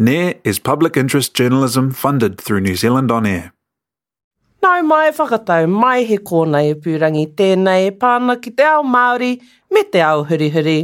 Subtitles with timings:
[0.00, 3.52] NAIR is public interest journalism funded through New Zealand On Air.
[4.62, 9.32] Nau mai whakatau mai he kōna e pūrangi tēnei pāna ki te ao Māori
[9.72, 10.76] me te ao hurihuri.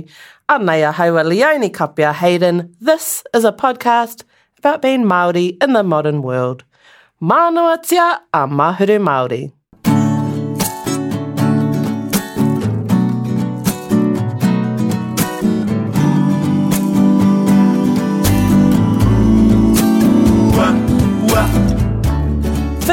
[0.48, 4.24] Anei a haua Leone Kapia Hayden, this is a podcast
[4.58, 6.64] about being Māori in the modern world.
[7.22, 9.52] Mānoa tia a Mahuru Māori.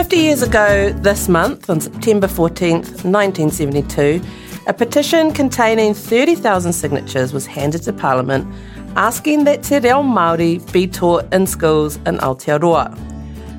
[0.01, 4.19] Fifty years ago this month, on September 14th, 1972,
[4.65, 8.51] a petition containing 30,000 signatures was handed to Parliament
[8.95, 12.97] asking that Te Reo Māori be taught in schools in Aotearoa.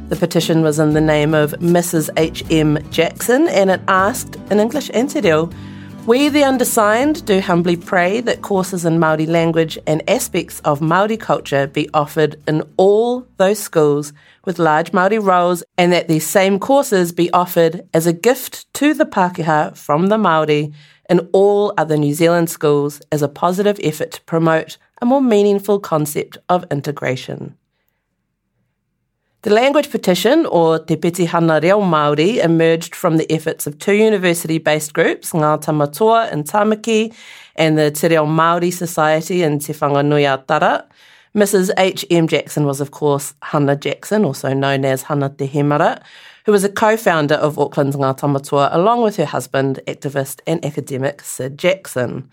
[0.08, 2.10] The petition was in the name of Mrs.
[2.16, 2.76] H.M.
[2.90, 5.48] Jackson and it asked, in English and Te Reo,
[6.06, 11.20] we, the undersigned, do humbly pray that courses in Māori language and aspects of Māori
[11.20, 14.12] culture be offered in all those schools
[14.44, 18.94] with large Māori rolls and that these same courses be offered as a gift to
[18.94, 20.72] the Pākehā from the Māori
[21.08, 25.78] in all other New Zealand schools as a positive effort to promote a more meaningful
[25.78, 27.56] concept of integration.
[29.42, 34.94] The language petition, or Te Petihana Reo Māori, emerged from the efforts of two university-based
[34.94, 37.12] groups, Ngā Tamatoa in Tamaki
[37.56, 40.86] and the Te Reo Māori Society in Te Whanganui-a-Tara.
[41.34, 41.70] Mrs.
[41.78, 42.04] H.
[42.10, 42.28] M.
[42.28, 46.02] Jackson was, of course, Hannah Jackson, also known as Hannah Te Hemara,
[46.44, 51.56] who was a co-founder of Auckland's Ngā along with her husband, activist and academic Sid
[51.56, 52.28] Jackson.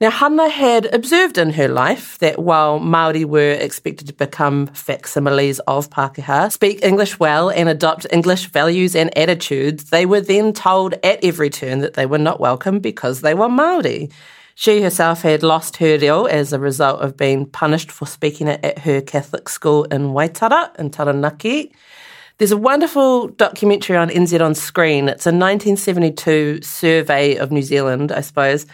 [0.00, 5.60] Now, Hannah had observed in her life that while Māori were expected to become facsimiles
[5.68, 10.94] of Pākehā, speak English well and adopt English values and attitudes, they were then told
[11.04, 14.10] at every turn that they were not welcome because they were Māori.
[14.60, 18.58] She herself had lost her reo as a result of being punished for speaking it
[18.64, 21.72] at her Catholic school in Waitara, in Taranaki.
[22.38, 25.08] There's a wonderful documentary on NZ on screen.
[25.08, 28.66] It's a 1972 survey of New Zealand, I suppose,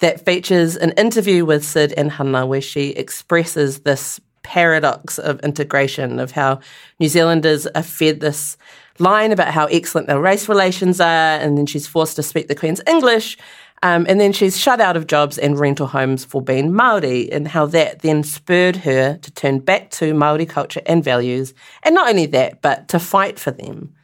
[0.00, 6.18] that features an interview with Sid and Hannah where she expresses this paradox of integration,
[6.18, 6.58] of how
[6.98, 8.56] New Zealanders are fed this
[8.98, 12.56] line about how excellent their race relations are, and then she's forced to speak the
[12.56, 13.38] Queen's English.
[13.82, 17.46] Um, and then she's shut out of jobs and rental homes for being Maori, and
[17.46, 22.08] how that then spurred her to turn back to Maori culture and values, and not
[22.08, 23.94] only that, but to fight for them.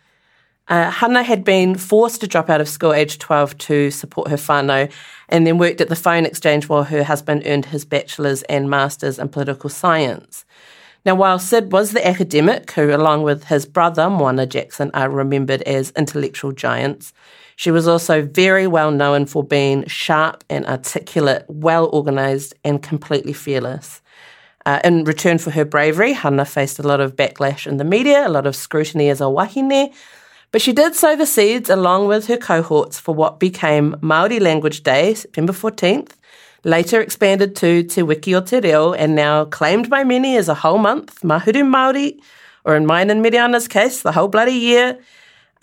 [0.66, 4.36] Uh, Hannah had been forced to drop out of school aged 12 to support her
[4.36, 4.90] whānau
[5.28, 9.18] and then worked at the phone exchange while her husband earned his bachelor's and master's
[9.18, 10.46] in political science.
[11.04, 15.60] Now, while Sid was the academic who, along with his brother, Moana Jackson, are remembered
[15.62, 17.12] as intellectual giants,
[17.56, 23.32] she was also very well known for being sharp and articulate, well organised, and completely
[23.32, 24.00] fearless.
[24.66, 28.26] Uh, in return for her bravery, Hannah faced a lot of backlash in the media,
[28.26, 29.92] a lot of scrutiny as a wahine,
[30.52, 34.82] but she did sow the seeds along with her cohorts for what became Māori Language
[34.82, 36.12] Day, September 14th,
[36.64, 40.54] later expanded to Te Wiki o Te Reo, and now claimed by many as a
[40.54, 42.18] whole month, Mahuru Māori,
[42.64, 44.98] or in mine and Miriana's case, the whole bloody year.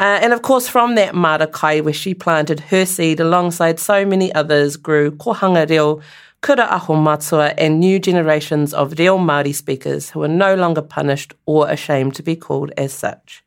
[0.01, 4.33] Uh, and of course, from that Marakai, where she planted her seed alongside so many
[4.33, 6.01] others, grew Kohanga Reo,
[6.41, 11.35] Kura Aho Matua, and new generations of Reo Māori speakers who are no longer punished
[11.45, 13.43] or ashamed to be called as such.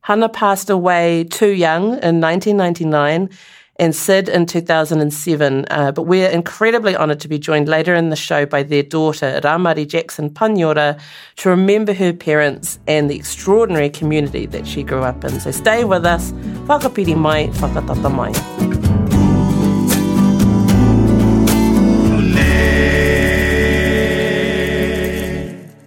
[0.00, 3.28] Hannah passed away too young in 1999
[3.78, 5.66] and Sid in 2007.
[5.70, 9.40] Uh, but we're incredibly honoured to be joined later in the show by their daughter,
[9.42, 10.98] Ramari Jackson Panyora,
[11.36, 15.40] to remember her parents and the extraordinary community that she grew up in.
[15.40, 16.32] So stay with us.
[16.68, 18.32] Whakapiri mai, whakatata mai.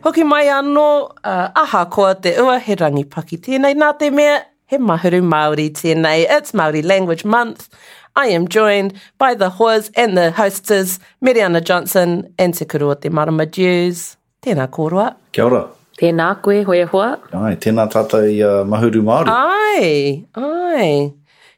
[0.03, 4.39] Hoki mai anō, uh, aha koa te ua, he rangi paki tēnei, nā te mea,
[4.69, 6.25] he mahuru Māori tēnei.
[6.29, 7.69] It's Māori Language Month.
[8.15, 12.93] I am joined by the hoas and the hostess, Miriana Johnson and Te Kuru o
[12.93, 14.17] Te Marama Dews.
[14.43, 15.15] Tēnā kōrua.
[15.31, 15.63] Kia ora.
[15.99, 17.17] Tēnā koe, hoi hoa.
[17.33, 19.33] Ai, tēnā tātou i uh, mahuru Māori.
[19.33, 21.13] Ai, ai.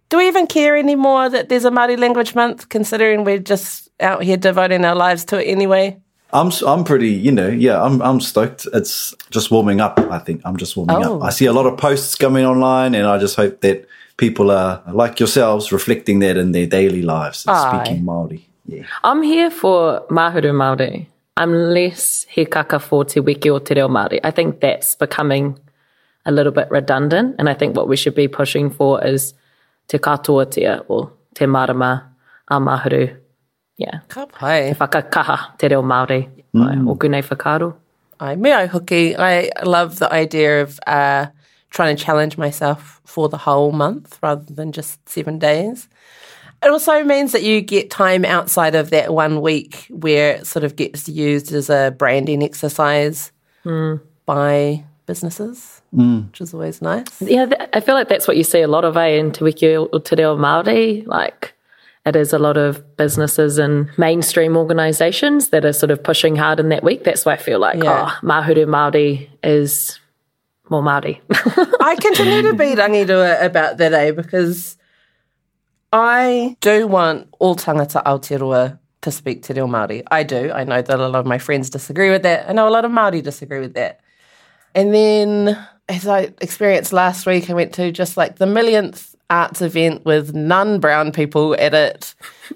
[0.09, 4.23] Do we even care anymore that there's a Māori Language Month, considering we're just out
[4.23, 5.99] here devoting our lives to it anyway?
[6.33, 8.67] I'm I'm pretty, you know, yeah, I'm I'm stoked.
[8.73, 9.99] It's just warming up.
[9.99, 11.17] I think I'm just warming Oh.
[11.17, 11.23] up.
[11.23, 13.85] I see a lot of posts coming online, and I just hope that
[14.17, 17.83] people are like yourselves reflecting that in their daily lives, and Aye.
[17.83, 18.41] speaking Māori.
[18.65, 21.07] Yeah, I'm here for mahuru Māori.
[21.37, 24.19] I'm less he kaka for te wiki o te reo Māori.
[24.23, 25.57] I think that's becoming
[26.25, 29.33] a little bit redundant, and I think what we should be pushing for is
[29.87, 32.07] te katoatia or te marama
[32.47, 33.17] a mahuru.
[33.83, 33.99] Yeah.
[34.13, 34.73] Ka pai.
[34.79, 36.21] Whakakaha te reo Māori.
[36.53, 36.87] Mm.
[36.89, 37.73] O kunei whakaaro.
[38.19, 39.15] I me ai hoki.
[39.17, 41.25] I love the idea of uh,
[41.71, 45.87] trying to challenge myself for the whole month rather than just seven days.
[46.63, 50.63] It also means that you get time outside of that one week where it sort
[50.63, 53.31] of gets used as a branding exercise
[54.27, 57.07] by businesses, which is always nice.
[57.19, 59.43] Yeah, th- I feel like that's what you see a lot of, eh, in Te
[59.43, 61.05] Wiki o Te Reo Māori.
[61.07, 61.53] Like,
[62.05, 66.59] it is a lot of businesses and mainstream organisations that are sort of pushing hard
[66.59, 67.03] in that week.
[67.03, 68.09] That's why I feel like, Yeah.
[68.11, 69.99] oh, Mahuru Māori is
[70.69, 71.19] more Māori.
[71.81, 74.11] I continue to be rangirua about that, eh?
[74.11, 74.77] Because
[75.93, 80.03] I do want all tangata Aotearoa to speak te reo Māori.
[80.09, 80.51] I do.
[80.51, 82.49] I know that a lot of my friends disagree with that.
[82.49, 83.99] I know a lot of Māori disagree with that.
[84.73, 85.57] And then,
[85.89, 90.35] as I experienced last week, I went to just like the millionth arts event with
[90.35, 92.13] none brown people at it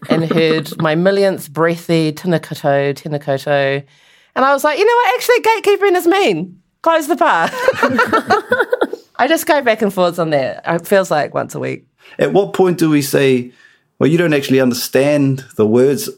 [0.10, 3.84] and heard my millionth breathy Tinakoto, Tinakoto.
[4.36, 5.16] And I was like, you know what?
[5.16, 6.62] Actually, gatekeeping is mean.
[6.84, 7.50] Close the bar.
[9.18, 10.62] I just go back and forwards on that.
[10.68, 11.88] It feels like once a week.
[12.20, 13.52] At what point do we say,
[13.98, 16.10] well, you don't actually understand the words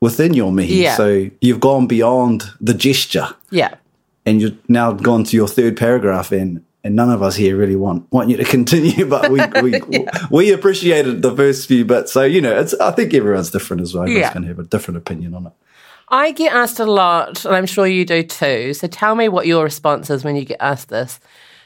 [0.00, 0.94] within your mihi, Yeah.
[0.96, 3.74] so you've gone beyond the gesture, Yeah.
[4.24, 7.76] and you've now gone to your third paragraph, and and none of us here really
[7.76, 12.12] want want you to continue, but we we, we appreciated the first few bits.
[12.12, 14.04] So you know, it's I think everyone's different as well.
[14.04, 14.32] Everyone's Yeah.
[14.32, 15.52] going to have a different opinion on it.
[16.08, 18.72] I get asked a lot, and I'm sure you do too.
[18.72, 21.20] So tell me what your response is when you get asked this.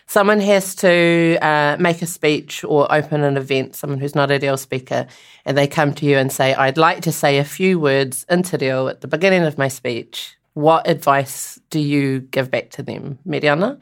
[0.08, 4.38] Someone has to uh, make a speech or open an event, someone who's not a
[4.40, 5.06] real speaker,
[5.44, 8.42] and they come to you and say, I'd like to say a few words in
[8.42, 10.36] te reo at the beginning of my speech.
[10.54, 13.80] What advice do you give back to them, Miriana?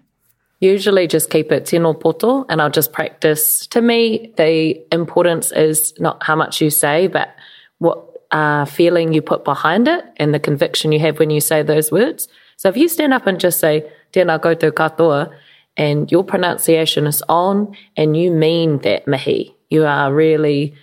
[0.61, 3.67] Usually just keep it tino poto and I'll just practice.
[3.69, 7.35] To me, the importance is not how much you say, but
[7.79, 11.63] what uh, feeling you put behind it and the conviction you have when you say
[11.63, 12.29] those words.
[12.57, 15.33] So if you stand up and just say, tēnā koutou katoa,
[15.77, 20.75] and your pronunciation is on and you mean that mihi, you are really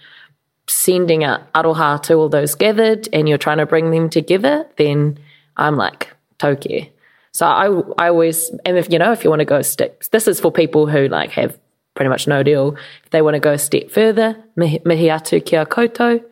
[0.67, 5.19] sending out aroha to all those gathered and you're trying to bring them together, then
[5.55, 6.89] I'm like, toke.
[7.37, 7.67] So I,
[8.03, 10.39] I always, and if you know, if you want to go a step, this is
[10.39, 11.55] for people who like have
[11.93, 12.75] pretty much no deal.
[13.03, 16.23] If they want to go a step further, mihi, mihi atu kia koutou,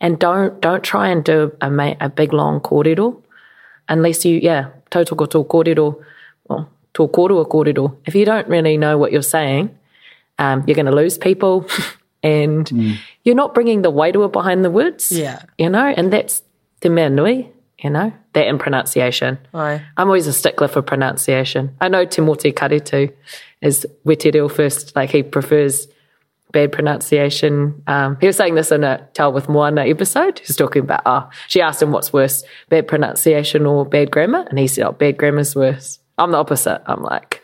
[0.00, 3.22] and don't don't try and do a, ma- a big long kōrero
[3.90, 6.02] unless you, yeah, tautoko tō kōrero,
[6.48, 7.94] well, tō kōrua kōrero.
[8.06, 9.76] If you don't really know what you're saying,
[10.38, 11.68] um, you're going to lose people
[12.22, 12.72] and
[13.22, 15.12] you're not bringing the wairua behind the words.
[15.12, 15.42] Yeah.
[15.58, 16.40] You know, and that's
[16.80, 19.38] te mea nui, you know, that in pronunciation.
[19.52, 19.82] Aye.
[19.96, 21.74] I'm always a stickler for pronunciation.
[21.80, 23.12] I know Timoti Karetu
[23.60, 25.88] is Wete Reo first, like he prefers
[26.52, 27.82] bad pronunciation.
[27.86, 30.38] Um, he was saying this in a Tell with Moana episode.
[30.38, 34.46] He's talking about, oh, she asked him what's worse, bad pronunciation or bad grammar?
[34.48, 35.98] And he said, oh, bad grammar's worse.
[36.16, 36.80] I'm the opposite.
[36.86, 37.42] I'm like,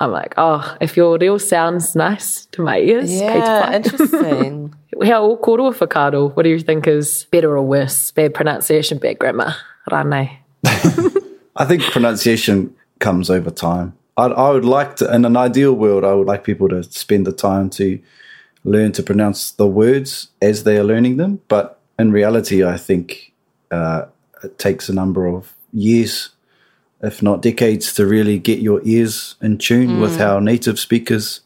[0.00, 4.74] I'm like, oh, if your real sounds nice to my ears, Yeah, interesting.
[5.04, 6.34] How koro whakaro?
[6.34, 8.10] What do you think is better or worse?
[8.10, 9.54] Bad pronunciation, bad grammar?
[9.90, 10.30] Rānei.
[11.56, 13.94] I think pronunciation comes over time.
[14.16, 17.26] I, I would like to, in an ideal world, I would like people to spend
[17.26, 17.98] the time to
[18.64, 21.40] learn to pronounce the words as they are learning them.
[21.48, 23.32] But in reality, I think
[23.70, 24.06] uh,
[24.44, 26.30] it takes a number of years,
[27.02, 31.40] if not decades, to really get your ears in tune with how native speakers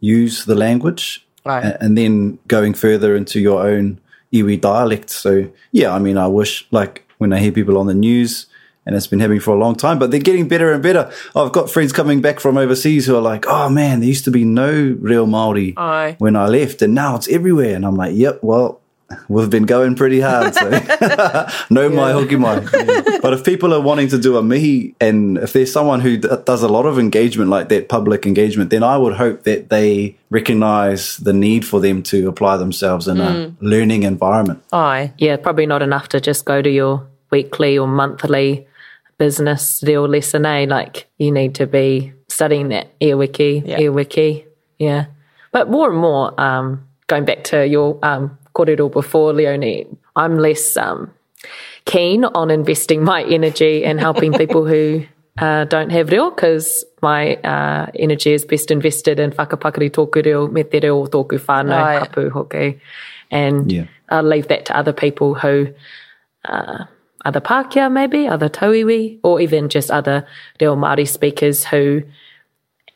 [0.00, 1.64] use the language, Right.
[1.64, 4.00] a- and then going further into your own
[4.32, 5.10] iwi dialect.
[5.10, 8.46] So yeah, I mean, I wish like when I hear people on the news.
[8.86, 11.12] And it's been happening for a long time, but they're getting better and better.
[11.36, 14.30] I've got friends coming back from overseas who are like, "Oh man, there used to
[14.30, 16.16] be no real Maori Aye.
[16.18, 18.80] when I left, and now it's everywhere." And I'm like, "Yep, well,
[19.28, 20.54] we've been going pretty hard.
[20.54, 20.68] So
[21.70, 22.60] no mai hoki mai.
[23.22, 26.28] But if people are wanting to do a mihi, and if there's someone who d-
[26.44, 30.16] does a lot of engagement like that, public engagement, then I would hope that they
[30.30, 34.62] recognize the need for them to apply themselves in a learning environment.
[34.72, 35.12] Aye.
[35.18, 38.66] Yeah, probably not enough to just go to your weekly or monthly
[39.18, 40.66] business deal lesson, eh?
[40.68, 43.80] Like you need to be studying that ear wiki, Yeah.
[43.80, 44.46] ear wiki.
[44.78, 45.06] Yeah.
[45.52, 50.76] But more and more, um, going back to your um, kōrero before, Leonie, I'm less
[50.76, 51.10] um,
[51.84, 55.04] keen on investing my energy in helping people who
[55.38, 60.46] uh, don't have reo because my uh, energy is best invested in whakapakari tōku reo,
[60.48, 62.10] me te reo o tōku whānau, Right.
[62.10, 62.80] kapu hoki.
[63.30, 63.84] And Yeah.
[64.08, 65.68] I'll leave that to other people who
[66.44, 66.84] uh,
[67.24, 70.26] other Pākehā maybe, other tauiwi, or even just other
[70.60, 72.02] reo Māori speakers who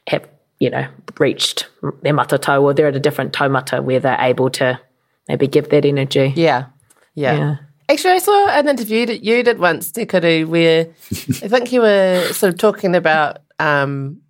[0.09, 0.27] have,
[0.59, 0.87] you know,
[1.19, 1.67] reached
[2.03, 4.81] their matatau or they're at a different taumata where they're able to
[5.29, 6.33] maybe give that energy.
[6.37, 6.67] Yeah.
[7.15, 7.37] Yeah.
[7.37, 7.57] Yeah.
[7.89, 11.83] Actually, I saw an interview that you did once, Te Kuru, where I think you
[11.83, 14.21] were sort of talking about um,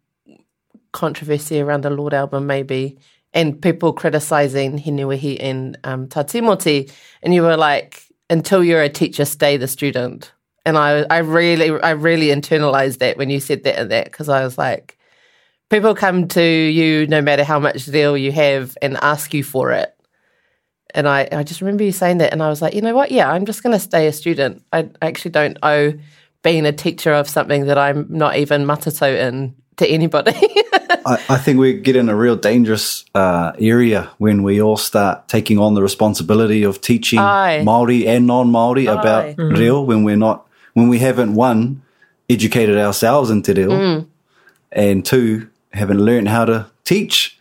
[0.92, 2.98] controversy around the Lorde album, maybe,
[3.32, 6.90] and people criticising Hinewehi and um, Tā Timoti,
[7.22, 10.32] and you were like, "Until you're a teacher, stay the student."
[10.66, 14.28] And I, I really, I really internalized that when you said that and that because
[14.28, 14.98] I was like,
[15.70, 19.72] people come to you no matter how much zeal you have and ask you for
[19.72, 19.93] it.
[20.94, 23.10] And I, I just remember you saying that, and I was like, you know what?
[23.10, 24.62] Yeah, I'm just going to stay a student.
[24.72, 25.92] I actually don't owe
[26.42, 30.32] being a teacher of something that I'm not even matato in to anybody.
[31.06, 35.26] I, I think we get in a real dangerous uh, area when we all start
[35.26, 37.62] taking on the responsibility of teaching Aye.
[37.64, 38.92] Maori and non-Maori Aye.
[39.00, 41.82] about reo when we're not when we haven't one
[42.30, 44.06] educated ourselves in te reo, Mm.
[44.72, 47.38] and two haven't learned how to teach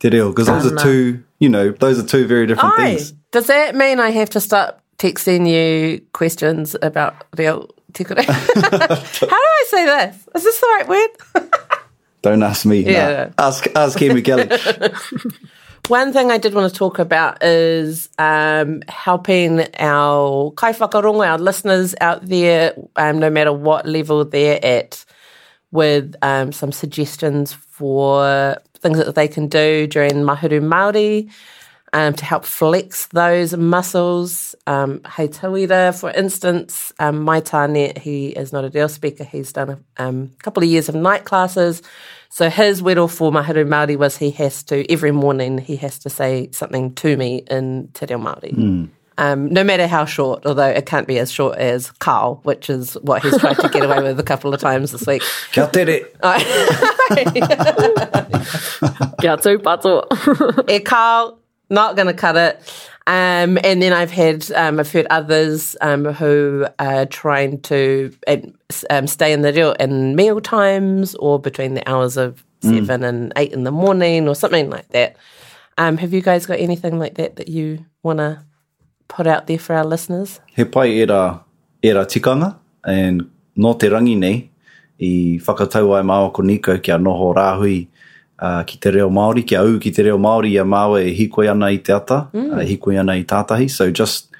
[0.00, 3.12] te reo because those are two you know those are two very different things.
[3.32, 8.22] Does that mean I have to start texting you questions about real tikure?
[8.22, 10.28] How do I say this?
[10.34, 11.50] Is this the right word?
[12.22, 12.80] Don't ask me.
[12.80, 13.30] Yeah.
[13.38, 14.48] Ask ask Henry Kelly.
[15.88, 21.36] One thing I did want to talk about is um, helping our kai whakarongo, our
[21.36, 25.04] listeners out there, um, no matter what level they're at,
[25.72, 31.30] with um, some suggestions for things that they can do during Mahuru Māori
[31.94, 34.54] um, to help flex those muscles.
[34.66, 39.24] Um, Hei Tawira, for instance, um, my tāne, he is not a deal speaker.
[39.24, 41.82] He's done a um, couple of years of night classes.
[42.28, 46.10] So his wero for Mahuru Māori was he has to, every morning, he has to
[46.10, 48.90] say something to me in Te Reo Māori.
[49.16, 52.94] Um, no matter how short, although it can't be as short as Carl, which is
[53.02, 55.22] what he's tried to get away with a couple of times this week.
[55.52, 56.00] Kia tere.
[59.20, 60.68] Kia tū pato.
[60.70, 61.38] e Carl,
[61.70, 62.60] not going to cut it.
[63.06, 68.12] Um, and then I've had um, I've heard others um, who are trying to
[68.88, 73.32] um, stay in the reo in meal times or between the hours of seven and
[73.36, 75.16] eight in the morning or something like that.
[75.76, 78.42] Um, have you guys got anything like that that you want to
[79.08, 80.40] put out there for our listeners?
[80.54, 81.44] he pai era,
[81.82, 84.50] era tikanga, and no te rangi nei,
[85.00, 87.88] i whakatau ai māua ko Nico kia noho rāhui
[88.38, 91.48] uh, ki te reo Māori, kia au ki te reo Māori ia māua e hikoi
[91.50, 92.52] ana i te ata, mm.
[92.52, 93.70] uh, hikoi ana i tātahi.
[93.70, 94.30] So just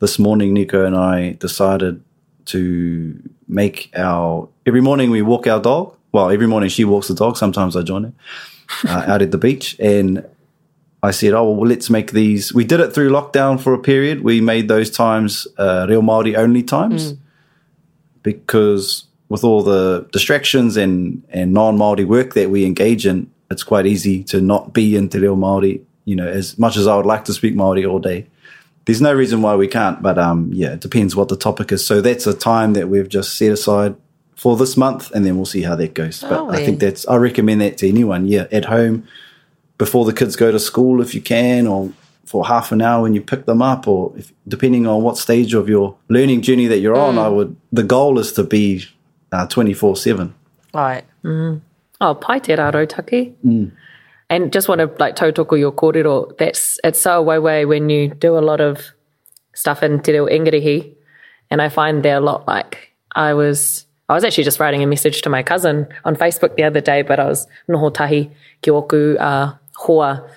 [0.00, 2.02] this morning, Nico and I decided
[2.46, 7.14] to make our, every morning we walk our dog, well, every morning she walks the
[7.14, 8.12] dog, sometimes I join her,
[8.88, 10.24] uh, out at the beach, and
[11.04, 12.54] I said, oh, well, let's make these.
[12.54, 14.24] We did it through lockdown for a period.
[14.24, 17.12] We made those times uh, Real Māori only times
[18.22, 23.62] because with all the distractions and, and non Māori work that we engage in, it's
[23.62, 26.96] quite easy to not be in Te Reo Māori, you know, as much as I
[26.96, 28.26] would like to speak Māori all day.
[28.86, 31.86] There's no reason why we can't, but um, yeah, it depends what the topic is.
[31.86, 33.94] So that's a time that we've just set aside
[34.36, 36.22] for this month, and then we'll see how that goes.
[36.22, 39.06] But I think that's, I recommend that to anyone, yeah, at home
[39.78, 41.92] before the kids go to school if you can, or
[42.24, 45.54] for half an hour when you pick them up, or if, depending on what stage
[45.54, 47.18] of your learning journey that you're on.
[47.18, 47.36] I mm.
[47.36, 47.56] would.
[47.72, 48.84] The goal is to be
[49.32, 50.34] uh, twenty four seven.
[50.72, 51.04] Right.
[51.22, 51.58] Mm-hmm.
[52.00, 53.34] Oh, pai te raro taki.
[53.44, 53.72] Mm.
[54.30, 58.08] And just want to like tautoko your kōrero, that's, it's so way way when you
[58.08, 58.92] do a lot of
[59.52, 60.94] stuff in te reo ingarihi.
[61.50, 64.86] And I find they're a lot like, I was, I was actually just writing a
[64.86, 68.30] message to my cousin on Facebook the other day, but I was noho tahi
[68.62, 70.28] ki oku uh, hoa.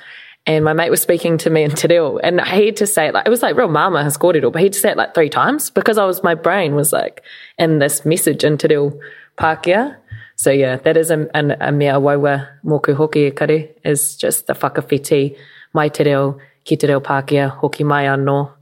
[0.46, 3.08] And my mate was speaking to me in te reo, and I had to say
[3.08, 4.98] it like, it was like real mama has kōrero, but he had to say it
[4.98, 7.22] like three times because I was, my brain was like
[7.58, 8.98] in this message in te reo
[9.38, 9.98] Pākehā.
[10.38, 14.48] So yeah, that is a, a, a mea waiwa moku hoki e kare, is just
[14.48, 15.36] the whakawhiti
[15.74, 18.54] mai te reo ki te reo Pākehā hoki mai anō.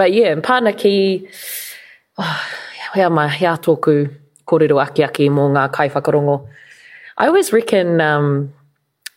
[0.00, 1.28] but yeah, in Pānaki,
[2.16, 2.48] oh,
[2.94, 4.10] hea mai, hea tōku
[4.46, 6.48] kōrero aki aki mō ngā kai whakarongo.
[7.18, 8.52] I always reckon um,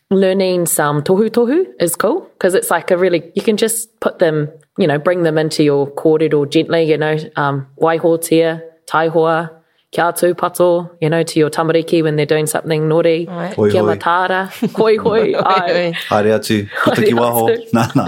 [0.09, 4.19] learning some tohu tohu is cool because it's like a really, you can just put
[4.19, 9.49] them, you know, bring them into your kōrero gently, you know, um, waihotia, taihoa,
[9.91, 13.25] kia atu pato, you know, to your tamariki when they're doing something naughty.
[13.27, 13.53] Right.
[13.53, 13.95] Hoi kia hoi.
[13.95, 17.49] matara, hoi hoi, ai, Haere atu, putaki waho.
[17.49, 17.71] atu.
[17.71, 18.07] Nā, nā.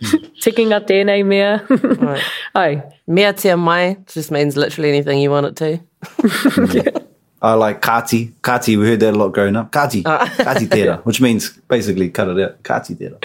[0.42, 1.62] tikinga tēnei mea.
[1.68, 2.22] Right.
[2.54, 7.02] ai, Mea tia mai just means literally anything you want it to.
[7.42, 8.32] I like kati.
[8.42, 9.70] Kati, we heard that a lot growing up.
[9.70, 10.02] Kati.
[10.02, 12.62] Kati tera, which means basically cut it out.
[12.62, 13.18] Kati tera.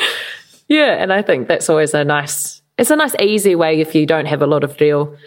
[0.68, 4.06] Yeah, and I think that's always a nice, it's a nice easy way if you
[4.06, 5.18] don't have a lot of deal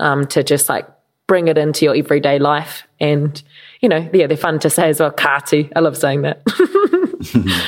[0.00, 0.88] um, to just like
[1.26, 2.84] bring it into your everyday life.
[3.00, 3.40] And,
[3.80, 5.12] you know, yeah, they're fun to say as well.
[5.12, 5.72] Kati.
[5.76, 6.44] I love saying that.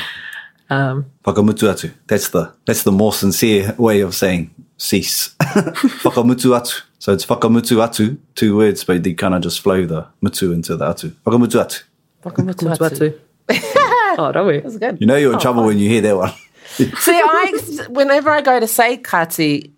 [0.71, 1.91] Whakamutu atu.
[2.07, 4.51] That's the, that's the more sincere way of saying
[4.81, 5.35] cease.
[6.03, 6.81] Whakamutu atu.
[6.99, 10.75] So it's whakamutu atu, two words, but they kind of just flow the mutu into
[10.75, 11.11] the atu.
[11.25, 11.83] Whakamutu atu.
[12.23, 12.89] Whakamutu atu.
[12.89, 13.19] Watu.
[14.19, 14.61] oh, rawe.
[14.63, 14.99] That's good.
[14.99, 16.33] You know you're in oh, trouble when you hear that one.
[16.65, 19.71] See, I whenever I go to say kati,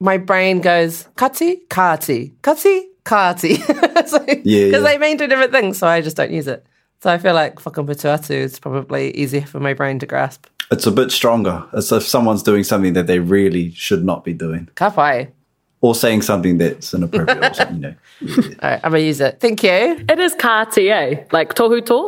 [0.00, 3.58] my brain goes kati, kati, kati, kati.
[4.44, 4.78] Yeah, Because yeah.
[4.80, 6.64] they mean two different things, so I just don't use it.
[7.04, 10.46] So I feel like whakamutu atu is probably easier for my brain to grasp.
[10.70, 11.62] It's a bit stronger.
[11.74, 14.70] It's if someone's doing something that they really should not be doing.
[14.74, 15.28] Ka pai.
[15.82, 17.94] Or saying something that's inappropriate or something, you know.
[18.62, 19.38] All right, I'm gonna use it.
[19.38, 20.02] Thank you.
[20.14, 21.24] It is kati, eh?
[21.30, 21.98] Like tohu tō.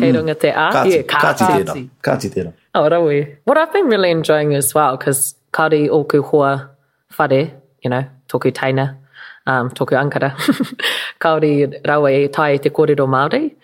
[0.00, 0.54] Kei runga te a.
[0.54, 1.66] Kati, Yeah, kati kati.
[1.66, 1.90] tera.
[2.08, 2.54] Kati tera.
[2.74, 3.36] Oh, rawe.
[3.44, 6.70] What I've been really enjoying as well, because kari oku hoa
[7.18, 7.52] whare,
[7.82, 8.96] you know, toku taina,
[9.46, 10.32] um, toku ankara,
[11.20, 13.54] kaori rawe tai te kōrero Māori.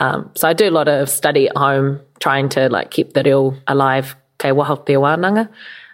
[0.00, 3.22] Um, so I do a lot of study at home, trying to like keep the
[3.22, 5.48] reo alive, kei waho te wānanga.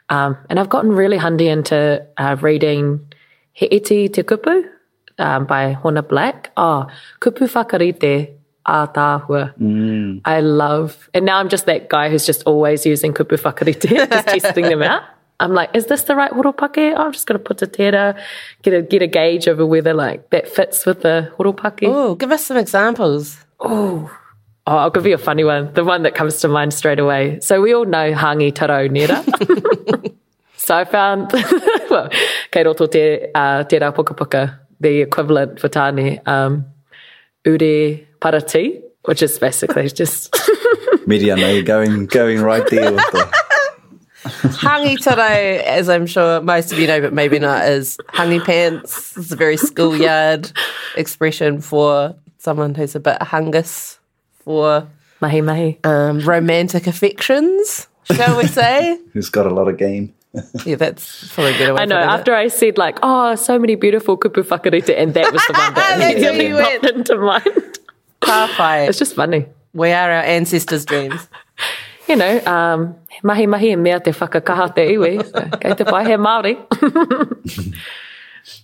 [0.08, 3.00] Um, and I've gotten really handy into uh, reading
[3.52, 4.64] He iti te kupu
[5.18, 6.50] um, by Hona Black.
[6.56, 6.86] Oh,
[7.20, 9.52] kupu whakarite a tāhua.
[10.24, 14.28] I love, and now I'm just that guy who's just always using kupu whakarite, just
[14.28, 15.02] testing them out.
[15.40, 16.94] I'm like, is this the right horopake?
[16.96, 18.14] Oh, I'm just going to put a tera,
[18.62, 21.88] get a, get a gauge over whether like that fits with the horopake.
[21.88, 23.38] Oh, give us some examples.
[23.60, 24.10] Oh,
[24.66, 25.72] I'll give you a funny one.
[25.72, 27.40] The one that comes to mind straight away.
[27.40, 29.24] So we all know Hangi Taro Nera.
[30.56, 31.32] so I found,
[31.90, 32.08] well,
[32.50, 36.66] kei roto te, uh, te rā puka puka, the equivalent for tāne, um,
[37.44, 40.34] ure parati, which is basically just,
[41.06, 43.32] Media no, going going right there with the
[44.22, 49.16] Hangi taro, as I'm sure most of you know, but maybe not, is hangi pants.
[49.16, 50.52] It's a very schoolyard
[50.96, 53.98] expression for someone who's a bit hungus
[54.44, 54.88] for
[55.20, 55.78] mahi mahi.
[55.84, 58.98] um, romantic affections, shall we say?
[59.12, 60.14] who's got a lot of game.
[60.64, 62.18] yeah, that's probably a better way I know, of putting it.
[62.20, 65.74] after I said like, oh, so many beautiful kupu whakarite, and that was the one
[65.74, 66.84] that That's where immediately you went.
[66.86, 67.78] into mind.
[68.20, 69.46] Ka It's just funny.
[69.74, 71.28] We are our ancestors' dreams.
[72.08, 75.24] you know, um, mahi mahi e mea te whakakaha te iwi.
[75.24, 76.56] So, kei te pai he Māori.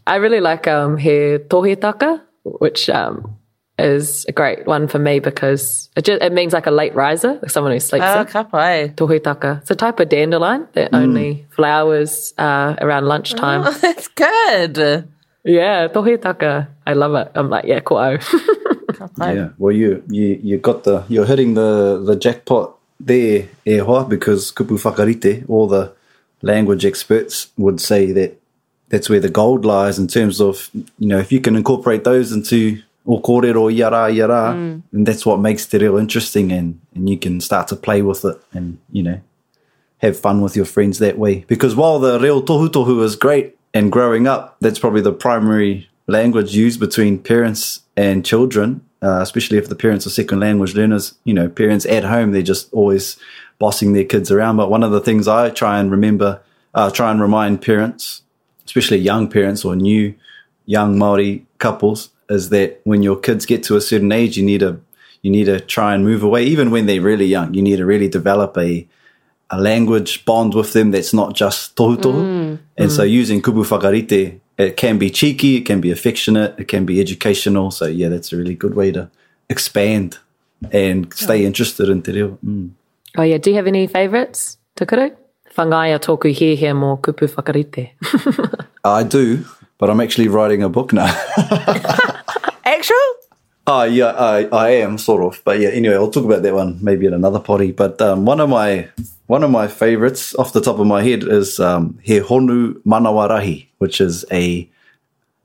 [0.06, 3.35] I really like um, he tohitaka, which um,
[3.78, 7.34] is a great one for me because it, just, it means like a late riser,
[7.42, 8.26] like someone who sleeps Ah, in.
[8.26, 8.92] ka pai.
[8.98, 13.62] It's a type of dandelion that only flowers uh, around lunchtime.
[13.66, 15.06] Oh, that's good.
[15.44, 16.68] Yeah, tohitaka.
[16.86, 17.30] I love it.
[17.34, 18.18] I'm like, yeah, ko'au.
[19.18, 19.50] Yeah.
[19.58, 24.50] Well you you you got the you're hitting the the jackpot there, e hoa, because
[24.52, 25.92] kupu whakarite, all the
[26.40, 28.40] language experts would say that
[28.88, 32.32] that's where the gold lies in terms of, you know, if you can incorporate those
[32.32, 34.50] into o kōrero yara yara,
[34.92, 38.24] and that's what makes te reo interesting and, and you can start to play with
[38.24, 39.20] it and, you know,
[39.98, 41.44] have fun with your friends that way.
[41.46, 45.88] Because while the reo tohu tohu is great and growing up, that's probably the primary
[46.06, 51.14] language used between parents and children, uh, especially if the parents are second language learners.
[51.24, 53.18] You know, parents at home, they're just always
[53.58, 54.56] bossing their kids around.
[54.56, 56.40] But one of the things I try and remember,
[56.74, 58.22] uh, try and remind parents,
[58.64, 60.14] especially young parents or new
[60.66, 64.60] young Maori couples, is that when your kids get to a certain age, you need
[64.60, 64.80] to
[65.22, 66.44] you need to try and move away.
[66.44, 68.86] Even when they're really young, you need to really develop a
[69.50, 72.58] a language bond with them that's not just tohu tohu.
[72.76, 76.84] And so using kupu whakarite, it can be cheeky, it can be affectionate, it can
[76.84, 77.70] be educational.
[77.70, 79.10] So yeah, that's a really good way to
[79.48, 80.18] expand
[80.72, 82.38] and stay interested in te reo.
[82.44, 82.70] Mm.
[83.18, 85.10] oh yeah, do you have any favourites, Te Kuru?
[85.56, 87.90] Whangaia tōku hia hia mō kupu whakarite.
[88.84, 89.44] I do,
[89.78, 91.06] but I'm actually writing a book now.
[92.64, 92.96] Actual?
[93.66, 95.70] Oh yeah, I, I am sort of, but yeah.
[95.70, 97.72] Anyway, I'll talk about that one maybe in another potty.
[97.72, 98.88] But um, one of my
[99.26, 103.66] one of my favorites off the top of my head is um, He Honu Manawarahi,
[103.78, 104.68] which is a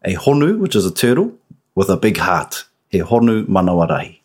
[0.04, 1.34] a honu, which is a turtle
[1.76, 2.66] with a big heart.
[2.90, 4.20] He honu manawarai.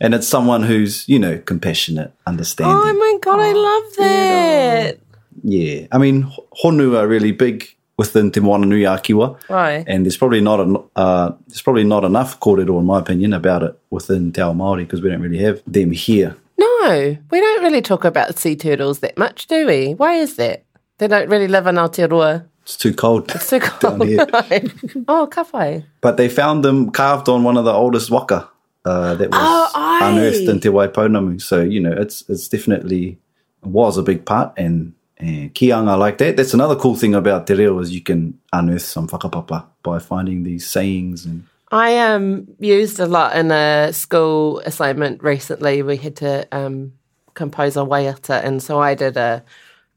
[0.00, 2.76] And it's someone who's, you know, compassionate, understanding.
[2.76, 4.98] Oh my god, I love that.
[5.42, 5.86] Yeah.
[5.92, 6.30] I mean,
[6.62, 9.38] honu are really big within Te Moana Nui Akiwa.
[9.48, 9.84] Right.
[9.86, 13.62] And there's probably not an, uh, there's probably not enough kōrero, in my opinion, about
[13.62, 16.36] it within Te Ao Māori because we don't really have them here.
[16.58, 19.94] No, we don't really talk about sea turtles that much, do we?
[19.94, 20.64] Why is that?
[20.98, 22.46] They don't really live in Aotearoa.
[22.62, 23.30] It's too cold.
[23.34, 24.00] It's so cold.
[25.08, 25.84] Oh, kawhai.
[26.00, 28.48] But they found them carved on one of the oldest waka
[28.84, 29.40] uh, that was
[29.74, 31.42] Oh, unearthed in Te Waipounamu.
[31.42, 33.18] So, you know, it's it's definitely
[33.62, 36.36] was a big part and, and kianga like that.
[36.36, 40.42] That's another cool thing about Te Reo is you can unearth some whakapapa by finding
[40.42, 45.82] these sayings and I um used a lot in a school assignment recently.
[45.82, 46.92] We had to um
[47.34, 49.42] compose a waiata, and so I did a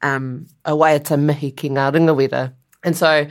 [0.02, 2.52] um a waiata mihi ki ngā ringawera.
[2.82, 3.28] And so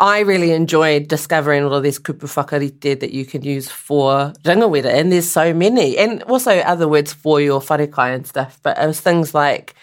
[0.00, 4.92] I really enjoyed discovering all of these kupu whakarite that you can use for ringawera,
[4.92, 8.58] and there's so many, and also other words for your wharekai and stuff.
[8.64, 9.76] But it was things like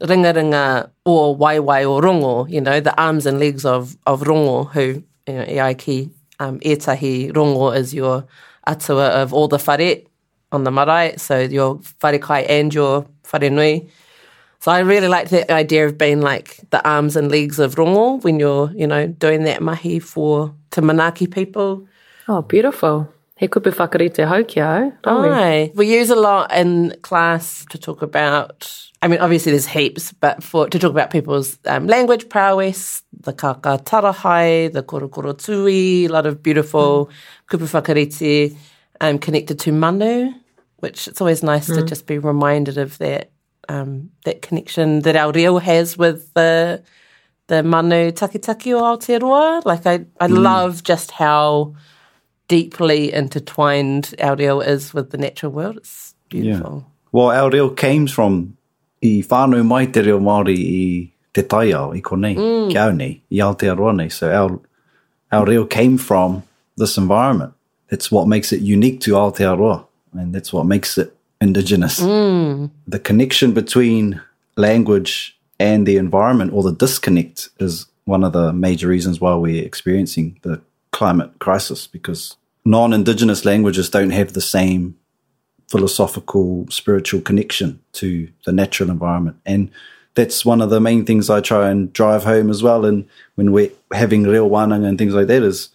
[0.00, 4.70] ringa ringa or waiwai or rongo, you know, the arms and legs of, of rongo,
[4.72, 8.26] who, you know, e ai ki um, etahi rongo is your
[8.66, 10.02] atua of all the whare
[10.52, 13.88] on the marae, so your wharekai and your wharenui.
[14.60, 18.22] So I really like that idea of being like the arms and legs of rongo
[18.24, 21.86] when you're, you know, doing that mahi for Te Manaki people.
[22.28, 23.13] Oh, beautiful.
[23.36, 24.92] He kupu whakarite hau ki au.
[25.22, 25.72] we?
[25.74, 28.70] We use a lot in class to talk about.
[29.02, 33.32] I mean, obviously there's heaps, but for to talk about people's um, language prowess, the
[33.32, 37.10] kaka tarahai, the korokoro tui, a lot of beautiful
[37.50, 38.56] kupu whakarite
[39.00, 40.32] um, connected to manu,
[40.78, 43.30] which it's always nice to just be reminded of that
[43.68, 46.82] um, that connection that our reo has with the
[47.48, 49.64] the manu takitaki o Aotearoa.
[49.64, 51.74] Like I, I love just how
[52.54, 55.76] deeply intertwined our reo is with the natural world.
[55.78, 56.86] It's beautiful.
[57.10, 58.56] Well, our reo came from
[59.02, 60.84] i whānau mai te reo Māori i
[61.34, 62.68] te taiao, i konei, mm.
[62.70, 64.10] ki au nei, i Aotearoa.
[64.12, 64.60] So our,
[65.32, 66.44] our reo came from
[66.76, 67.52] this environment.
[67.88, 71.98] That's what makes it unique to Aotearoa, and that's what makes it indigenous.
[71.98, 74.20] The connection between
[74.56, 79.64] language and the environment, or the disconnect, is one of the major reasons why we're
[79.64, 80.60] experiencing the
[80.92, 84.96] climate crisis because non-indigenous languages don't have the same
[85.68, 89.36] philosophical, spiritual connection to the natural environment.
[89.44, 89.70] And
[90.14, 92.84] that's one of the main things I try and drive home as well.
[92.84, 95.70] And when we're having real wānanga and things like that is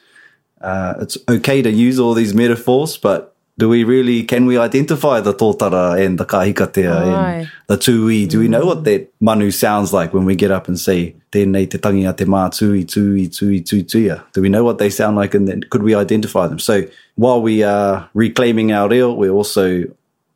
[0.61, 3.28] uh, it's okay to use all these metaphors, but
[3.59, 7.39] do we really, can we identify the tōtara and the kahikatea Aye.
[7.39, 8.25] and the tui?
[8.25, 11.69] Do we know what that manu sounds like when we get up and say, tēnei
[11.69, 14.23] te tangi a te mā tui, tui, tui, tui, tuia?
[14.31, 16.57] Do we know what they sound like and then could we identify them?
[16.57, 16.83] So
[17.15, 19.83] while we are reclaiming our reo, we're also,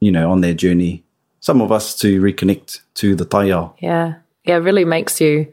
[0.01, 1.01] you know, on their journey,
[1.39, 3.73] some of us to reconnect to the taiao.
[3.79, 4.15] Yeah.
[4.43, 5.47] Yeah, it really makes you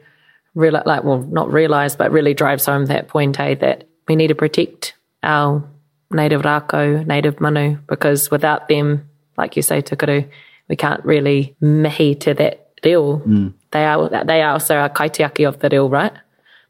[0.56, 4.26] real like, well, not realize, but really drives home that point, eh, that we need
[4.26, 5.62] to protect our
[6.11, 10.25] native rākau, native manu, because without them, like you say, Te Kuru,
[10.68, 13.23] we can't really mihi to that reo.
[13.70, 16.12] They are they are also our kaitiaki of the reo, right?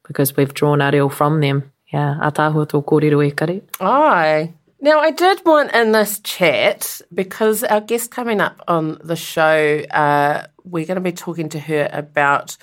[0.07, 1.73] Because we've drawn our reo from them.
[1.93, 3.63] Yeah, a tāhua tō kōrero e kare.
[3.81, 4.55] Aye.
[4.83, 9.83] Now, I did want in this chat, because our guest coming up on the show,
[9.91, 12.57] uh, we're going to be talking to her about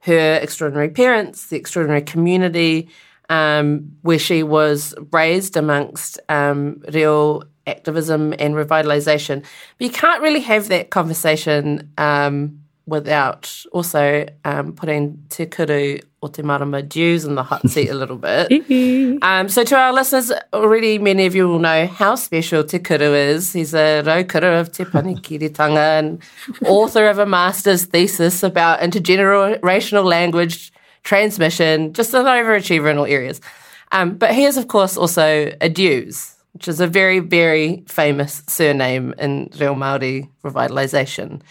[0.00, 2.88] her extraordinary parents, the extraordinary community,
[3.30, 9.42] um, where she was raised amongst um, real activism and revitalization.
[9.78, 16.26] But you can't really have that conversation um, without also um, putting Te Kuru o
[16.26, 18.50] Te Marama Dewes in the hot seat a little bit.
[19.22, 23.14] Um, so, to our listeners, already many of you will know how special Te Kuru
[23.14, 23.52] is.
[23.52, 26.22] He's a raukura of Te Panekiretanga and
[26.64, 33.40] author of a master's thesis about intergenerational language transmission, just an overachiever in all areas.
[33.92, 38.42] Um, but he is, of course, also a Dewes, which is a very, very famous
[38.46, 41.42] surname in Reo Māori revitalisation.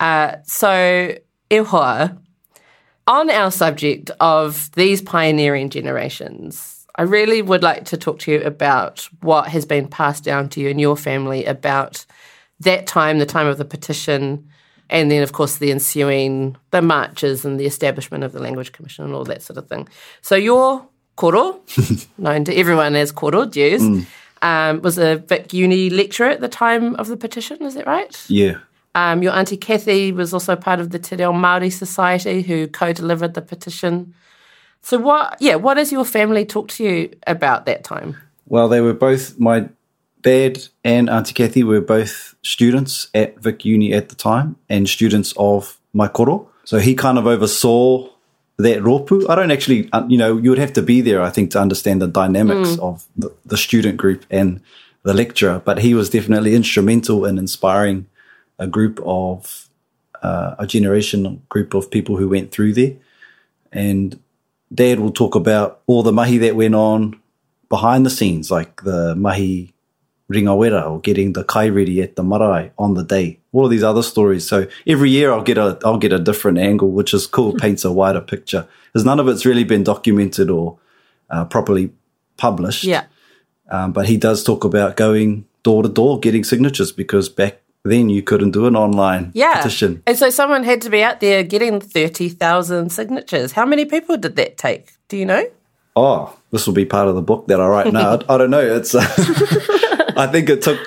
[0.00, 1.14] Uh, so,
[1.50, 1.60] e
[3.08, 8.42] on our subject of these pioneering generations, I really would like to talk to you
[8.42, 12.04] about what has been passed down to you and your family about
[12.60, 14.48] that time, the time of the petition,
[14.90, 19.04] and then, of course, the ensuing the marches and the establishment of the Language Commission
[19.04, 19.88] and all that sort of thing.
[20.22, 21.60] So your koro,
[22.18, 24.06] known to everyone as koro, Dewes,
[24.42, 27.62] um, was a Vic Uni lecturer at the time of the petition.
[27.62, 28.24] Is that right?
[28.28, 28.58] Yeah.
[28.94, 33.34] Um, your auntie Kathy was also part of the Te Reo Māori Society who co-delivered
[33.34, 34.14] the petition.
[34.82, 35.36] So what?
[35.40, 38.16] Yeah, what does your family talk to you about that time?
[38.46, 39.68] Well, they were both my
[40.26, 45.32] dad and Auntie Kathy were both students at Vic Uni at the time and students
[45.36, 46.50] of my koro.
[46.64, 48.10] So he kind of oversaw
[48.58, 49.28] that ropu.
[49.30, 51.60] I don't actually, uh, you know, you would have to be there, I think, to
[51.60, 54.60] understand the dynamics of the, the student group and
[55.04, 55.62] the lecturer.
[55.64, 58.06] But he was definitely instrumental in inspiring
[58.58, 59.68] a group of
[60.22, 62.94] uh, a generation group of people who went through there.
[63.70, 64.18] And
[64.74, 67.20] Dad will talk about all the mahi that went on
[67.68, 69.72] behind the scenes, like the mahi
[70.32, 73.38] ringawera or getting the kai ready at the marae on the day.
[73.52, 74.46] All of these other stories.
[74.46, 77.52] So every year I'll get a I'll get a different angle, which is cool.
[77.54, 80.78] Paints a wider picture because none of it's really been documented or
[81.30, 81.90] uh, properly
[82.36, 82.84] published.
[82.84, 83.04] Yeah.
[83.70, 88.08] Um, but he does talk about going door to door, getting signatures because back then
[88.08, 89.56] you couldn't do an online Yeah.
[89.56, 90.02] petition.
[90.06, 93.52] And so someone had to be out there getting 30,000 signatures.
[93.52, 94.92] How many people did that take?
[95.08, 95.46] Do you know?
[95.94, 98.18] Oh, this will be part of the book that I write now.
[98.28, 98.60] I, I don't know.
[98.60, 98.94] It's.
[98.94, 99.00] Uh,
[100.16, 100.78] I think it took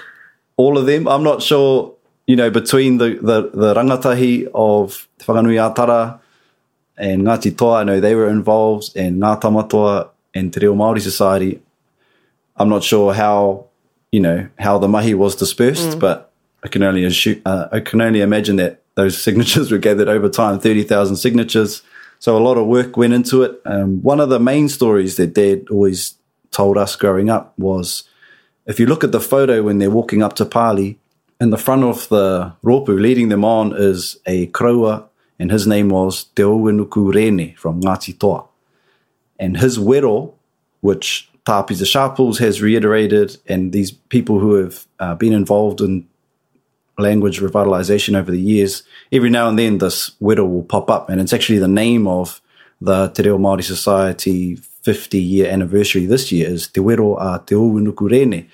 [0.57, 1.07] all of them.
[1.07, 1.95] I'm not sure.
[2.27, 6.19] You know, between the the, the rangatahi of Te Whanganui Atara
[6.97, 11.01] and Ngāti Toa, I know they were involved, and Ngā Tamatoa and Te Reo Māori
[11.01, 11.61] Society.
[12.57, 13.65] I'm not sure how
[14.11, 16.31] you know how the mahi was dispersed, but
[16.63, 20.29] I can only assume, uh, I can only imagine that those signatures were gathered over
[20.29, 21.81] time, thirty thousand signatures.
[22.19, 23.61] So a lot of work went into it.
[23.65, 26.15] Um, one of the main stories that Dad always
[26.51, 28.03] told us growing up was,
[28.69, 30.99] if you look at the photo when they're walking up to Pali,
[31.41, 35.05] in the front of the ropu, leading them on is a Kroa,
[35.39, 38.45] and his name was Te Ouenuku Rene from Ngāti Toa.
[39.39, 40.34] And his wero,
[40.82, 46.08] which Tā Pita Sharples has reiterated, and these people who have uh, been involved in
[46.99, 51.19] language revitalization over the years, every now and then this wero will pop up, and
[51.19, 52.39] it's actually the name of
[52.82, 57.54] the Te Reo Māori Society 50 year anniversary this year is Te Wero a Te
[57.54, 58.47] Owenuku Rene.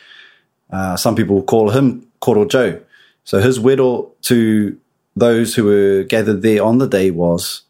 [0.70, 2.82] Uh, some people call him Koro Joe.
[3.24, 4.78] So his wero to
[5.16, 7.62] those who were gathered there on the day was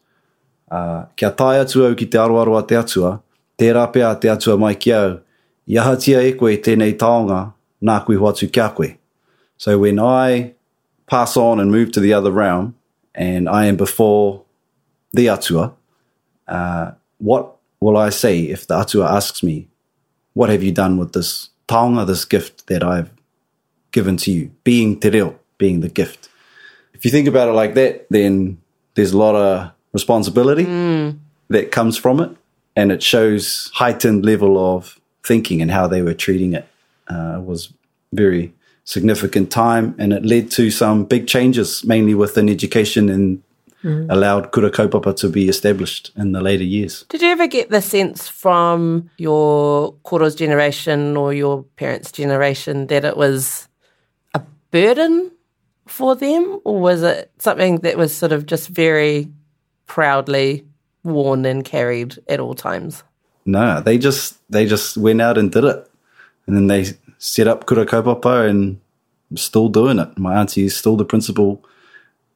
[0.68, 3.22] uh, Kia tai atu au ki te aroaroa te atua,
[3.56, 5.20] te rape a te atua mai ki au,
[5.68, 8.96] iahatia e koe tēnei taonga, nā koe hoatu kia koe.
[9.58, 10.54] So when I
[11.06, 12.74] pass on and move to the other realm,
[13.14, 14.42] and I am before
[15.12, 15.72] the atua,
[16.48, 19.68] uh, what will I say if the atua asks me,
[20.34, 23.10] what have you done with this taonga, this gift that I've
[23.92, 26.28] given to you, being te reo, being the gift?
[26.94, 28.58] If you think about it like that, then
[28.94, 30.64] there's a lot of responsibility
[31.48, 32.30] that comes from it,
[32.74, 36.66] and it shows heightened level of thinking and how they were treating it.
[37.08, 37.72] Uh, it was
[38.12, 38.52] very
[38.84, 43.42] significant time, and it led to some big changes, mainly within education,
[43.86, 47.04] and allowed kura kaupapa to be established in the later years.
[47.08, 53.04] Did you ever get the sense from your Koro's generation or your parents' generation that
[53.04, 53.68] it was
[54.34, 55.30] a burden
[55.86, 56.60] for them?
[56.64, 59.28] Or was it something that was sort of just very
[59.86, 60.66] proudly
[61.04, 63.04] worn and carried at all times?
[63.44, 65.88] No, they just they just went out and did it,
[66.46, 68.80] and then they set up kura kaupapa and
[69.36, 70.18] still doing it.
[70.18, 71.64] My auntie is still the principal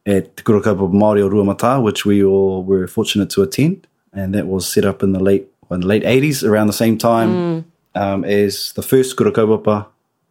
[0.05, 4.33] at Te Kura Kaupapa Māori o Ruamata, which we all were fortunate to attend, and
[4.33, 7.65] that was set up in the late in the late eighties, around the same time
[7.95, 9.87] um, as the first Kura Kaupapa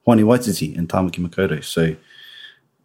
[0.06, 1.62] Hoani Waititi in Tamaki Makaurau.
[1.64, 1.94] So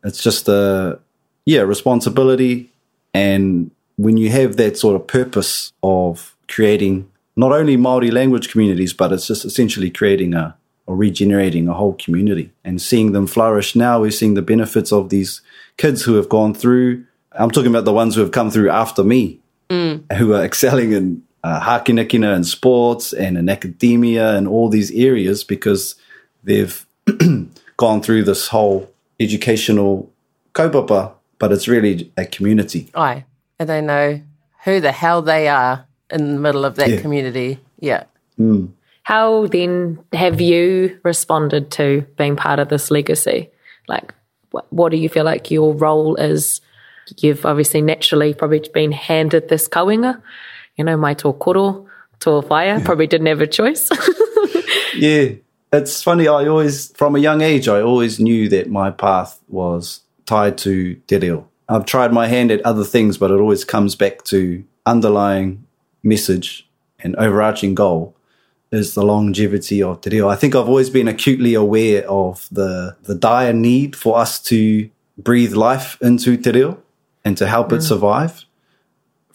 [0.03, 0.99] it's just a
[1.45, 2.69] yeah responsibility,
[3.13, 8.93] and when you have that sort of purpose of creating not only Maori language communities,
[8.93, 10.55] but it's just essentially creating a
[10.87, 13.75] or regenerating a whole community and seeing them flourish.
[13.75, 15.41] Now we're seeing the benefits of these
[15.77, 17.03] kids who have gone through.
[17.31, 21.23] I'm talking about the ones who have come through after me, who are excelling in
[21.43, 25.95] uh, hakinakina and sports and in academia and all these areas because
[26.43, 26.85] they've
[27.77, 30.11] gone through this whole educational
[30.53, 32.89] kaupapa, but it's really a community.
[32.95, 33.25] Aye.
[33.59, 34.21] And they know
[34.63, 37.01] who the hell they are in the middle of that Yeah.
[37.01, 37.59] community.
[37.79, 38.03] Yeah.
[39.05, 43.51] How then have you responded to being part of this legacy?
[43.87, 44.13] Like,
[44.49, 46.59] what, what do you feel like your role is?
[47.17, 50.19] You've obviously naturally probably been handed this kauinga,
[50.75, 51.87] you know, my tō koro,
[52.19, 53.89] tō whaia, probably didn't have a choice.
[54.97, 55.31] Yeah,
[55.73, 56.27] it's funny.
[56.27, 60.95] I always, from a young age, I always knew that my path was tied to
[61.07, 61.47] te reo.
[61.67, 65.65] I've tried my hand at other things, but it always comes back to underlying
[66.01, 66.67] message
[66.99, 68.14] and overarching goal
[68.75, 70.29] is the longevity of te reo.
[70.29, 74.89] I think I've always been acutely aware of the the dire need for us to
[75.17, 76.77] breathe life into te reo
[77.23, 77.88] and to help it mm.
[77.88, 78.45] survive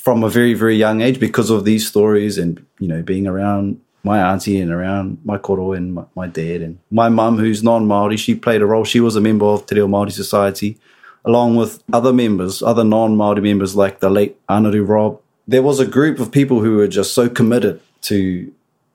[0.01, 3.79] from a very, very young age because of these stories and, you know, being around
[4.03, 8.19] my auntie and around my koro and my, my dad and my mum, who's non-Māori,
[8.19, 8.85] she played a role.
[8.85, 10.79] She was a member of Te Reo Māori Society,
[11.27, 15.21] along with other members, other non-Māori members like the late Anaru Rob.
[15.47, 18.51] There was a group of people who were just so committed to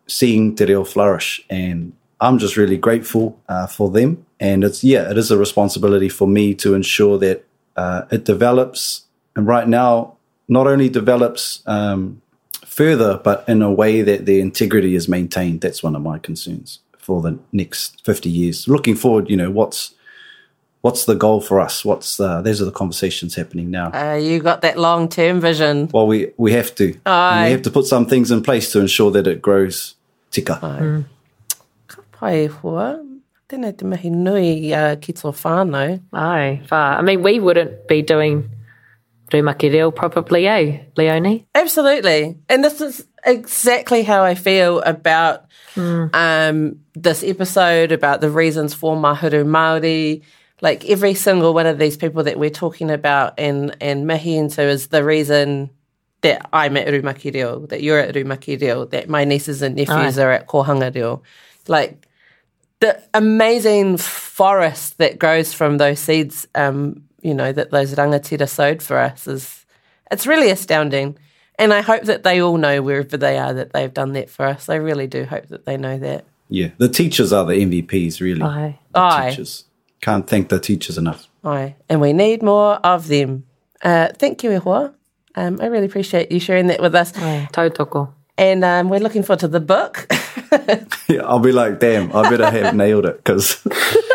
[0.07, 4.25] seeing Te Reo flourish and I'm just really grateful uh, for them.
[4.39, 9.05] And it's, yeah, it is a responsibility for me to ensure that uh, it develops.
[9.35, 10.15] And right now,
[10.47, 12.21] not only develops um,
[12.65, 15.61] further, but in a way that the integrity is maintained.
[15.61, 18.67] That's one of my concerns for the next 50 years.
[18.67, 19.93] Looking forward, you know, what's
[20.81, 21.83] what's the goal for us?
[21.83, 23.91] What's uh, those are the conversations happening now.
[23.91, 25.89] Uh, you got that long term vision.
[25.93, 26.97] Well, we we have to.
[27.05, 27.45] Aye.
[27.45, 29.94] We have to put some things in place to ensure that it grows
[30.36, 30.60] tika.
[30.62, 31.04] Aye.
[31.88, 32.89] Ka pai hoa.
[33.50, 36.00] Tēnei te mahi nui uh, ki tō whānau.
[36.12, 36.98] Aye, far.
[36.98, 38.50] I mean, we wouldn't be doing
[39.32, 41.48] Rumaki Reo probably, eh, Leonie?
[41.56, 42.38] Absolutely.
[42.48, 45.45] And this is exactly how I feel about
[45.76, 50.21] um, this episode, about the reasons for Mahuru Māori.
[50.62, 54.62] Like every single one of these people that we're talking about and, and mihi into
[54.62, 55.69] is the reason
[56.25, 60.17] that I'm at Rumaki Reo, that you're at Rumaki Reo, that my nieces and nephews
[60.17, 60.23] Aye.
[60.23, 61.21] are at Kohanga Reo.
[61.67, 62.07] Like
[62.79, 68.81] the amazing forest that grows from those seeds, um, you know, that those rangatira sowed
[68.81, 69.65] for us is,
[70.11, 71.17] it's really astounding.
[71.57, 74.45] And I hope that they all know wherever they are that they've done that for
[74.45, 74.67] us.
[74.67, 76.25] I really do hope that they know that.
[76.49, 78.41] Yeah, the teachers are the MVPs, really.
[78.41, 78.77] Aye.
[78.91, 79.29] The Aye.
[79.29, 79.65] teachers.
[80.01, 81.27] Can't thank the teachers enough.
[81.43, 81.75] Aye.
[81.89, 83.45] And we need more of them.
[83.81, 84.93] Uh, thank you, Ehua.
[85.36, 87.15] Um, I really appreciate you sharing that with us.
[87.17, 87.48] Aye.
[87.52, 88.12] Tautoko.
[88.38, 90.08] And um, we're looking forward to the book.
[91.08, 93.63] Yeah, I'll be like, damn, I better have nailed it because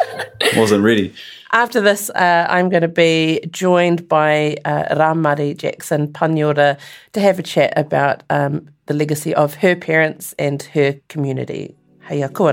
[0.57, 1.15] wasn't ready.
[1.53, 6.79] After this, uh, I'm going to be joined by uh, Ramari Jackson Paniora
[7.13, 11.77] to have a chat about um, the legacy of her parents and her community.
[12.09, 12.53] Heia kua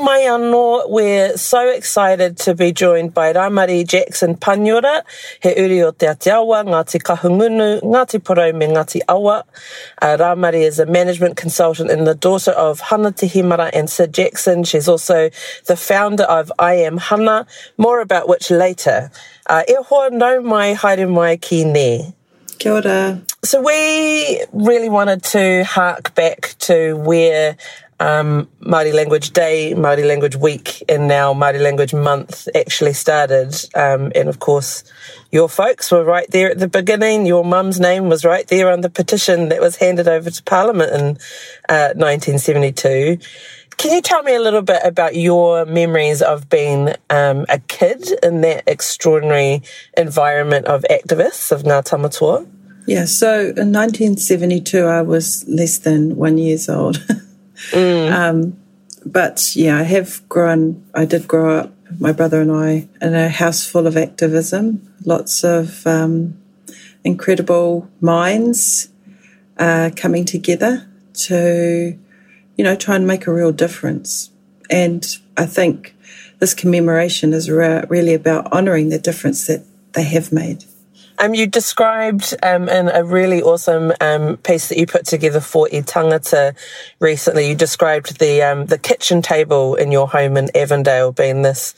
[0.00, 5.02] Mai anō, we're so excited to be joined by Ramari Jackson Paniora,
[5.42, 9.44] he uri o te Atiawa, Ngāti Kahungunu, Ngāti Porou me Ngāti Awa.
[10.02, 14.12] Uh, Ramari is a management consultant and the daughter of Hana Te Hemara and Sid
[14.12, 14.64] Jackson.
[14.64, 15.30] She's also
[15.64, 17.46] the founder of I Am Hana,
[17.78, 19.10] more about which later.
[19.46, 22.12] Uh, e hoa nau mai haere mai ki Nē.
[22.58, 23.22] Kia ora.
[23.44, 27.56] So we really wanted to hark back to where
[28.00, 33.54] um, Māori Language Day, Māori Language Week, and now Māori Language Month actually started.
[33.74, 34.84] Um, and of course,
[35.32, 37.26] your folks were right there at the beginning.
[37.26, 40.92] Your mum's name was right there on the petition that was handed over to Parliament
[40.92, 41.04] in
[41.68, 43.18] uh, 1972.
[43.76, 48.08] Can you tell me a little bit about your memories of being um, a kid
[48.22, 49.62] in that extraordinary
[49.96, 52.48] environment of activists of Ngā Tamatoa?
[52.86, 57.04] Yeah, so in 1972, I was less than one years old.
[57.74, 58.56] um,
[59.04, 63.28] but yeah, I have grown, I did grow up, my brother and I, in a
[63.28, 66.36] house full of activism, lots of um,
[67.04, 68.88] incredible minds
[69.58, 71.96] uh, coming together to,
[72.56, 74.30] you know, try and make a real difference.
[74.68, 75.94] And I think
[76.40, 80.64] this commemoration is re- really about honouring the difference that they have made.
[81.18, 85.68] Um, you described um, in a really awesome um, piece that you put together for
[85.70, 86.54] E-Tangata
[87.00, 87.48] recently.
[87.48, 91.74] You described the um, the kitchen table in your home in Avondale being this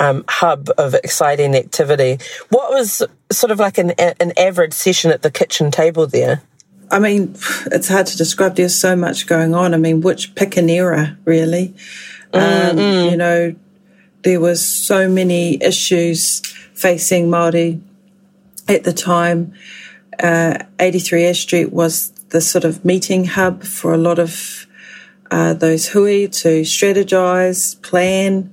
[0.00, 2.18] um, hub of exciting activity.
[2.48, 6.42] What was sort of like an an average session at the kitchen table there?
[6.90, 7.36] I mean,
[7.66, 8.56] it's hard to describe.
[8.56, 9.74] There's so much going on.
[9.74, 11.74] I mean, which pick an era, really?
[12.32, 13.54] Um, you know,
[14.22, 16.40] there was so many issues
[16.74, 17.80] facing Māori
[18.68, 19.54] at the time.
[20.22, 24.66] Uh, 83 Ash Street was the sort of meeting hub for a lot of
[25.30, 28.52] uh, those hui to strategize, plan.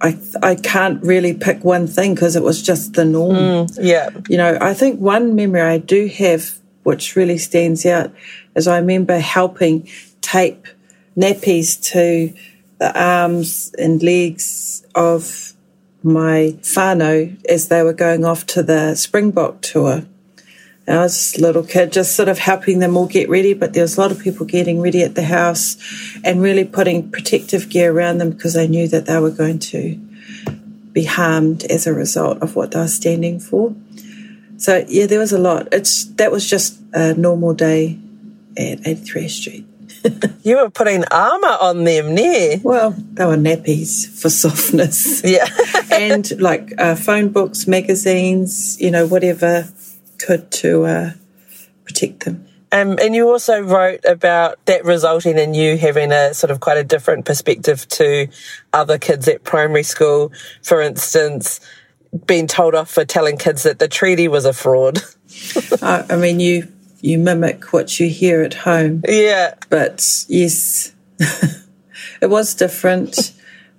[0.00, 3.68] I, I can't really pick one thing because it was just the norm.
[3.78, 4.10] Yeah.
[4.28, 8.12] You know, I think one memory I do have, which really stands out,
[8.56, 9.88] is I remember helping
[10.20, 10.66] tape
[11.16, 12.32] nappies to
[12.78, 15.52] the arms and legs of
[16.02, 20.04] my whānau as they were going off to the Springbok tour.
[20.88, 23.82] I was a little kid, just sort of helping them all get ready, but there
[23.82, 25.76] was a lot of people getting ready at the house
[26.24, 29.94] and really putting protective gear around them because they knew that they were going to
[30.92, 33.74] be harmed as a result of what they were standing for.
[34.56, 35.68] So yeah, there was a lot.
[35.72, 37.98] It's that was just a normal day
[38.56, 39.69] at 83 Street.
[40.42, 42.58] You were putting armour on them there.
[42.62, 45.22] Well, they were nappies for softness.
[45.30, 45.46] Yeah.
[45.92, 49.68] and like uh, phone books, magazines, you know, whatever
[50.18, 51.10] could to uh,
[51.84, 52.46] protect them.
[52.72, 56.78] Um, and you also wrote about that resulting in you having a sort of quite
[56.78, 58.28] a different perspective to
[58.72, 60.32] other kids at primary school.
[60.62, 61.60] For instance,
[62.26, 65.00] being told off for telling kids that the treaty was a fraud.
[65.82, 66.68] I, I mean, you
[67.00, 69.02] you mimic what you hear at home.
[69.08, 69.54] yeah.
[69.68, 70.92] But yes,
[72.20, 73.32] it was different.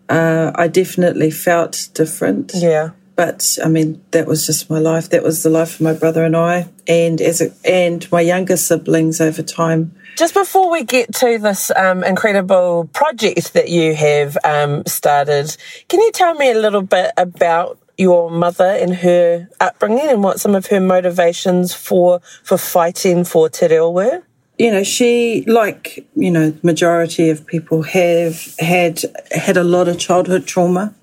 [0.09, 2.51] Uh, I definitely felt different.
[2.55, 2.91] Yeah.
[3.15, 5.09] But I mean, that was just my life.
[5.09, 8.57] That was the life of my brother and I, and as a, and my younger
[8.57, 9.95] siblings over time.
[10.17, 15.55] Just before we get to this um, incredible project that you have um, started,
[15.87, 20.39] can you tell me a little bit about your mother and her upbringing and what
[20.39, 24.23] some of her motivations for for fighting for Te Reo were?
[24.57, 29.99] You know, she, like you know, majority of people have had had a lot of
[29.99, 30.95] childhood trauma.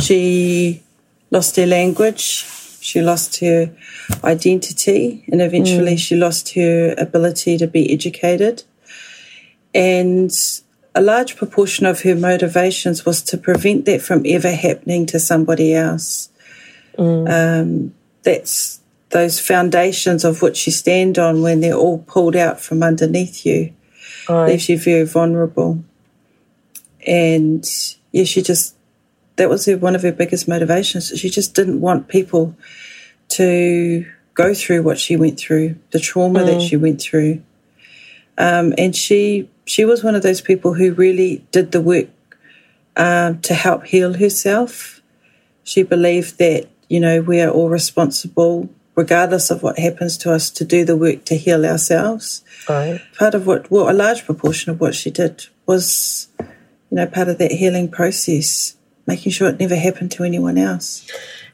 [0.00, 0.82] She
[1.30, 2.20] lost her language,
[2.80, 3.74] she lost her
[4.24, 5.98] identity, and eventually mm.
[5.98, 8.62] she lost her ability to be educated.
[9.74, 10.30] And
[10.94, 15.74] a large proportion of her motivations was to prevent that from ever happening to somebody
[15.74, 16.30] else.
[17.28, 18.80] Um, that's
[19.10, 23.72] those foundations of which you stand on when they're all pulled out from underneath you
[24.46, 25.82] leaves you very vulnerable.
[27.06, 27.64] And
[28.12, 28.74] yeah, she just
[29.36, 31.08] that was her, one of her biggest motivations.
[31.16, 32.56] She just didn't want people
[33.30, 37.42] to go through what she went through, the trauma that she went through.
[38.36, 42.08] Um, and she she was one of those people who really did the work
[42.96, 45.00] um, to help heal herself.
[45.62, 50.50] She believed that you know we are all responsible, regardless of what happens to us,
[50.50, 52.42] to do the work to heal ourselves.
[52.68, 53.00] Right.
[53.18, 56.46] Part of what, well, a large proportion of what she did was, you
[56.96, 61.06] know, part of that healing process, making sure it never happened to anyone else.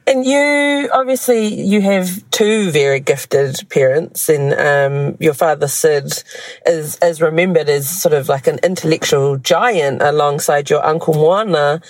[0.07, 6.23] And you obviously you have two very gifted parents, and um, your father Sid
[6.67, 11.81] is is remembered as sort of like an intellectual giant alongside your uncle Moana.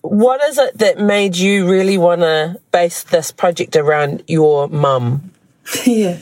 [0.00, 5.30] What is it that made you really want to base this project around your mum?
[5.84, 6.18] yeah.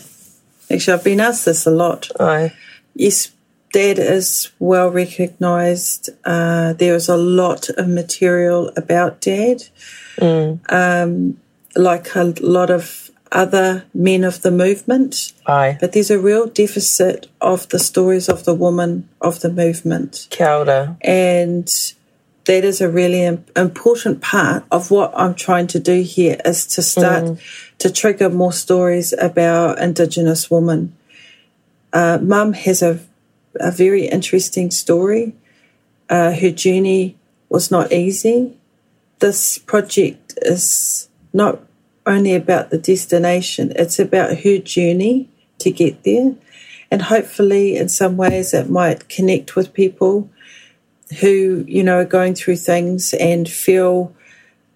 [0.71, 2.09] Actually, I've been asked this a lot.
[2.21, 2.53] Aye.
[2.95, 3.33] Yes,
[3.73, 6.11] Dad is well recognised.
[6.25, 9.65] Uh, there is a lot of material about Dad.
[10.21, 11.39] Um,
[11.77, 15.33] like a lot of other men of the movement.
[15.47, 15.77] Aye.
[15.81, 20.29] But there's a real deficit of the stories of the woman of the movement.
[20.31, 20.97] Kia ora.
[21.01, 21.69] And
[22.45, 26.83] that is a really important part of what I'm trying to do here is to
[26.83, 27.39] start
[27.79, 30.97] to trigger more stories about Indigenous women.
[31.93, 33.01] Uh, Mum has a,
[33.57, 35.35] a very interesting story.
[36.09, 37.17] Uh, her journey
[37.49, 38.57] was not easy.
[39.21, 41.61] This project is not
[42.07, 46.35] only about the destination, it's about her journey to get there.
[46.91, 50.31] And hopefully, in some ways, it might connect with people
[51.21, 54.15] who, you know, are going through things and feel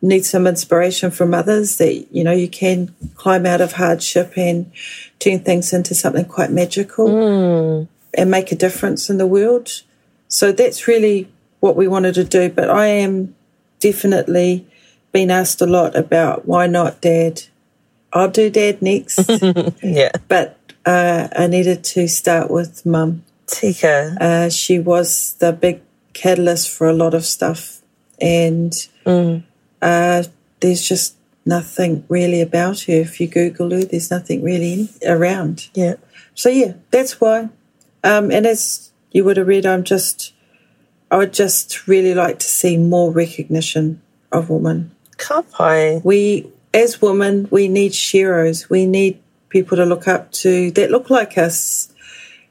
[0.00, 4.70] need some inspiration from others that, you know, you can climb out of hardship and
[5.18, 7.84] turn things into something quite magical hmm.
[8.14, 9.82] and make a difference in the world.
[10.28, 11.28] So that's really
[11.60, 12.48] what we wanted to do.
[12.48, 13.34] But I am
[13.80, 14.66] definitely
[15.12, 17.42] been asked a lot about why not dad.
[18.12, 19.18] I'll do dad next.
[19.82, 20.12] Yeah.
[20.28, 23.24] but uh, I needed to start with mum.
[23.46, 24.16] Tika.
[24.20, 25.80] Uh, she was the big
[26.12, 27.80] catalyst for a lot of stuff.
[28.20, 28.74] And
[29.80, 30.22] uh,
[30.60, 31.16] there's just
[31.46, 32.92] nothing really about her.
[32.92, 35.68] If you Google her, there's nothing really around.
[35.74, 35.94] Yeah.
[36.34, 37.48] So, yeah, that's why.
[38.04, 40.32] Um, and as you would have read, I'm just,
[41.10, 44.02] I would just really like to see more recognition
[44.32, 44.90] of women.
[45.16, 46.00] Ka pai.
[46.04, 48.68] We, as women, we need sheroes.
[48.68, 51.92] We need people to look up to that look like us.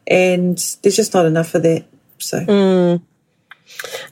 [0.07, 1.85] And there's just not enough of that.
[2.17, 2.39] So,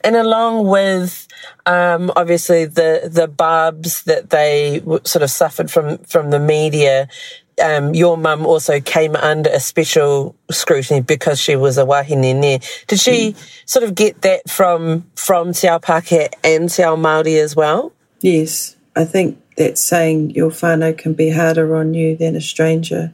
[0.04, 1.26] And along with
[1.64, 7.08] um, obviously the the barbs that they sort of suffered from from the media,
[7.62, 12.62] um, your mum also came under a special scrutiny because she was a wahinene.
[12.86, 13.48] Did she mm.
[13.64, 17.92] sort of get that from from Te Ao Pākehā and Te Ao Māori as well?
[18.20, 23.12] Yes, I think that saying your whānau can be harder on you than a stranger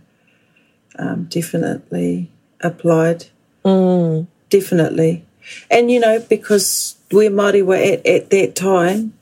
[0.99, 2.31] um, definitely
[2.61, 3.27] applied.
[3.65, 4.27] Mm.
[4.51, 5.25] Definitely.
[5.71, 9.15] And, you know, because where Māori were at at that time,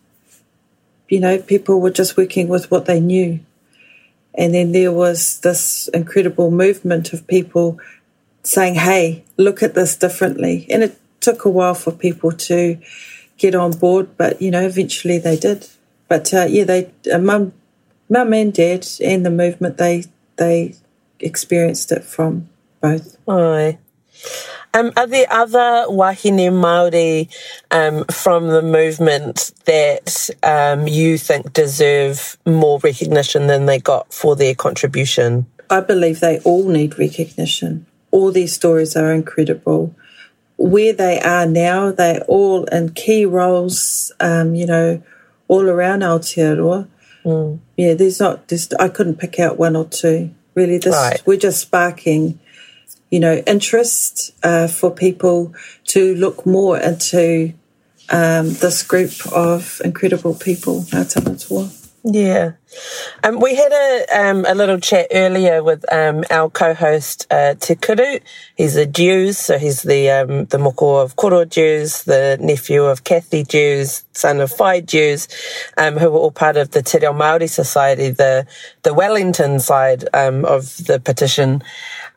[1.09, 3.41] you know, people were just working with what they knew.
[4.35, 7.79] And then there was this incredible movement of people
[8.43, 10.67] saying, hey, look at this differently.
[10.71, 12.79] And it took a while for people to
[13.37, 15.69] get on board, but, you know, eventually they did.
[16.09, 17.53] But uh, yeah, they, uh, mum,
[18.09, 20.05] mum and dad and the movement, they,
[20.37, 20.75] they
[21.19, 22.49] experienced it from
[22.81, 23.17] both.
[23.29, 23.79] Aye.
[24.73, 27.29] Um, are there other wahine Māori
[27.71, 34.37] um, from the movement that um, you think deserve more recognition than they got for
[34.37, 35.47] their contribution?
[35.69, 37.87] I believe they all need recognition.
[38.13, 39.95] All their stories are incredible.
[40.57, 45.03] Where they are now, they're all in key roles, um, you know,
[45.49, 46.87] all around Aotearoa.
[47.25, 47.59] Mm.
[47.77, 50.35] Yeah, there's not, just, I couldn't pick out one or two.
[50.55, 51.23] Really, this, right.
[51.27, 52.39] we're just sparking
[53.11, 55.55] you know, interest uh, for people
[55.87, 57.53] to look more into
[58.11, 60.85] um, this group of incredible people,
[62.03, 62.53] Yeah.
[63.23, 67.75] Um, we had a, um, a little chat earlier with um, our co-host uh, Te
[67.75, 68.21] Kuru.
[68.57, 73.05] He's a Dewes, so he's the um, the moko of Koro Dewes, the nephew of
[73.05, 75.29] Kathy Dewes, son of Whai Dewes,
[75.77, 78.47] um, who were all part of the Te Reo Māori Society, the
[78.83, 81.63] the Wellington side um, of the petition.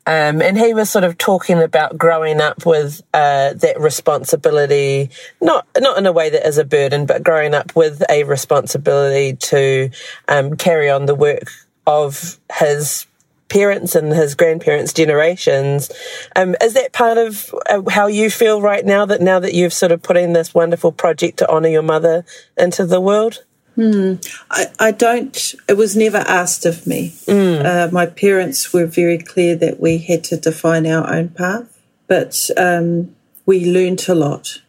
[0.06, 5.10] Um, and he was sort of talking about growing up with uh, that responsibility,
[5.42, 9.36] not not in a way that is a burden, but growing up with a responsibility
[9.38, 9.90] to
[10.28, 11.50] um, carry on the work
[11.88, 13.08] of his
[13.48, 15.92] parents and his grandparents' generations.
[16.36, 19.06] Um, is that part of uh, how you feel right now?
[19.06, 22.26] That now that you've sort of put in this wonderful project to honour your mother
[22.58, 23.44] into the world?
[23.76, 24.16] Hmm.
[24.52, 27.10] I, I don't, it was never asked of me.
[27.26, 27.66] Mm.
[27.66, 31.76] Uh, my parents were very clear that we had to define our own path,
[32.08, 33.16] but um,
[33.48, 34.62] we learnt a lot.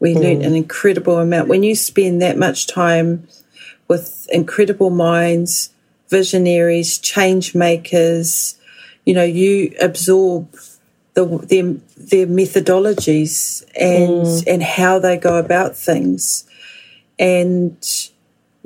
[0.00, 0.22] We mm.
[0.22, 1.48] learned an incredible amount.
[1.48, 3.28] When you spend that much time
[3.86, 5.70] with incredible minds,
[6.08, 8.58] visionaries, change makers,
[9.04, 10.56] you know, you absorb
[11.12, 14.44] the, their, their methodologies and, mm.
[14.46, 16.48] and how they go about things.
[17.18, 17.76] And,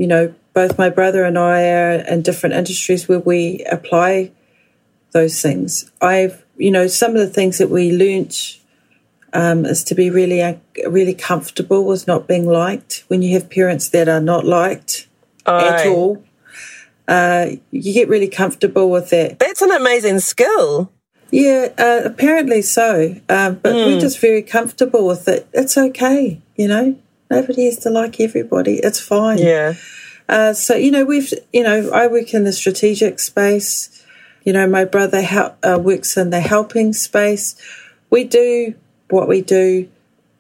[0.03, 4.33] you know, both my brother and I are in different industries where we apply
[5.13, 5.89] those things.
[6.01, 8.59] I've, you know, some of the things that we learnt
[9.33, 13.05] um, is to be really, really comfortable with not being liked.
[13.07, 15.07] When you have parents that are not liked
[15.47, 15.69] Aye.
[15.69, 16.25] at all,
[17.07, 19.39] uh, you get really comfortable with that.
[19.39, 20.91] That's an amazing skill.
[21.31, 23.15] Yeah, uh, apparently so.
[23.29, 23.87] Um, but mm.
[23.87, 25.47] we're just very comfortable with it.
[25.53, 26.99] It's okay, you know.
[27.33, 28.77] Nobody has to like everybody.
[28.77, 29.39] It's fine.
[29.39, 29.75] Yeah.
[30.29, 34.05] Uh, so you know, we've you know, I work in the strategic space.
[34.45, 37.55] You know, my brother help, uh, works in the helping space.
[38.11, 38.75] We do
[39.09, 39.89] what we do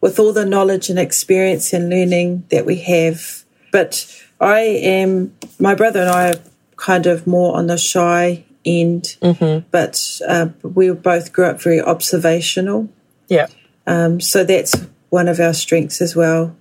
[0.00, 3.44] with all the knowledge and experience and learning that we have.
[3.70, 6.40] But I am, my brother and I are
[6.76, 9.66] kind of more on the shy end, mm-hmm.
[9.70, 12.88] but uh, we both grew up very observational.
[13.28, 13.46] Yeah.
[13.86, 14.74] Um, so that's
[15.10, 16.56] one of our strengths as well.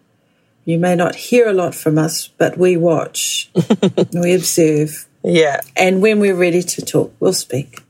[0.72, 3.52] You may not hear a lot from us, but we watch,
[4.14, 5.06] we observe.
[5.22, 5.60] Yeah.
[5.76, 7.82] And when we're ready to talk, we'll speak.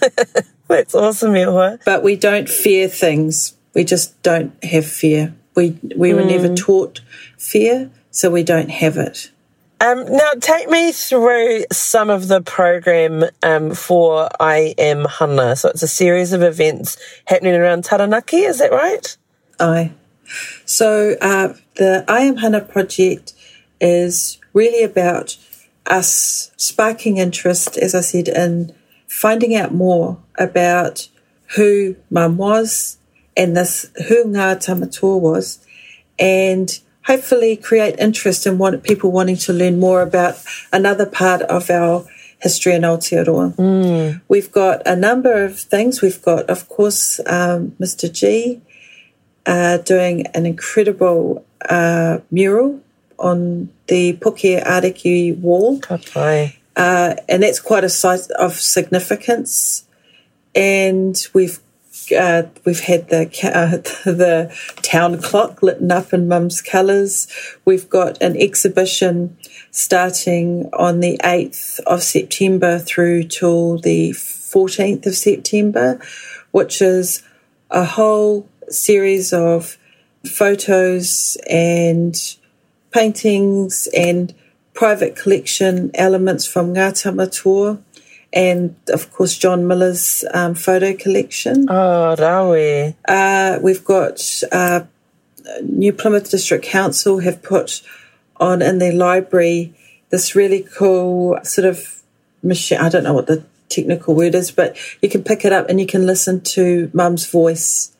[0.68, 1.80] That's awesome, Ilwa.
[1.84, 3.56] But we don't fear things.
[3.74, 5.34] We just don't have fear.
[5.56, 6.28] We we were mm.
[6.28, 7.00] never taught
[7.36, 9.32] fear, so we don't have it.
[9.80, 15.56] Um, now, take me through some of the program um, for I Am Hana.
[15.56, 19.16] So it's a series of events happening around Taranaki, is that right?
[19.58, 19.92] Aye.
[20.64, 23.34] So uh, the I Am Hana project
[23.80, 25.36] is really about
[25.86, 28.74] us sparking interest, as I said, in
[29.06, 31.08] finding out more about
[31.56, 32.98] who Mum was
[33.36, 35.64] and this who Ngā Tamatoa was,
[36.18, 40.36] and hopefully create interest in what people wanting to learn more about
[40.72, 42.04] another part of our
[42.40, 43.54] history in Aotearoa.
[43.56, 44.20] Mm.
[44.28, 46.00] We've got a number of things.
[46.00, 48.10] We've got, of course, um, Mr.
[48.10, 48.60] G
[49.46, 52.80] uh, doing an incredible uh, mural
[53.18, 55.78] on the Puke Ariki wall.
[56.76, 59.84] Uh, and that's quite a site of significance.
[60.54, 61.60] And we've
[62.16, 67.28] uh, we've had the uh, the town clock lit up in Mum's colours.
[67.64, 69.36] We've got an exhibition
[69.70, 76.00] starting on the eighth of September through till the fourteenth of September,
[76.50, 77.22] which is
[77.70, 79.78] a whole series of
[80.26, 82.36] photos and
[82.92, 84.34] paintings and
[84.74, 87.82] private collection elements from Ngā Tamatoa
[88.32, 91.66] and of course John Miller's um, photo collection.
[91.68, 92.94] Oh, rawe.
[93.06, 94.20] Uh, we've got
[94.52, 94.82] uh,
[95.62, 97.82] New Plymouth District Council have put
[98.36, 99.74] on in their library
[100.10, 102.02] this really cool sort of
[102.42, 102.78] machine.
[102.78, 105.80] I don't know what the technical word is, but you can pick it up and
[105.80, 107.92] you can listen to Mum's voice.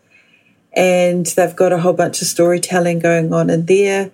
[0.72, 4.12] And they've got a whole bunch of storytelling going on in there.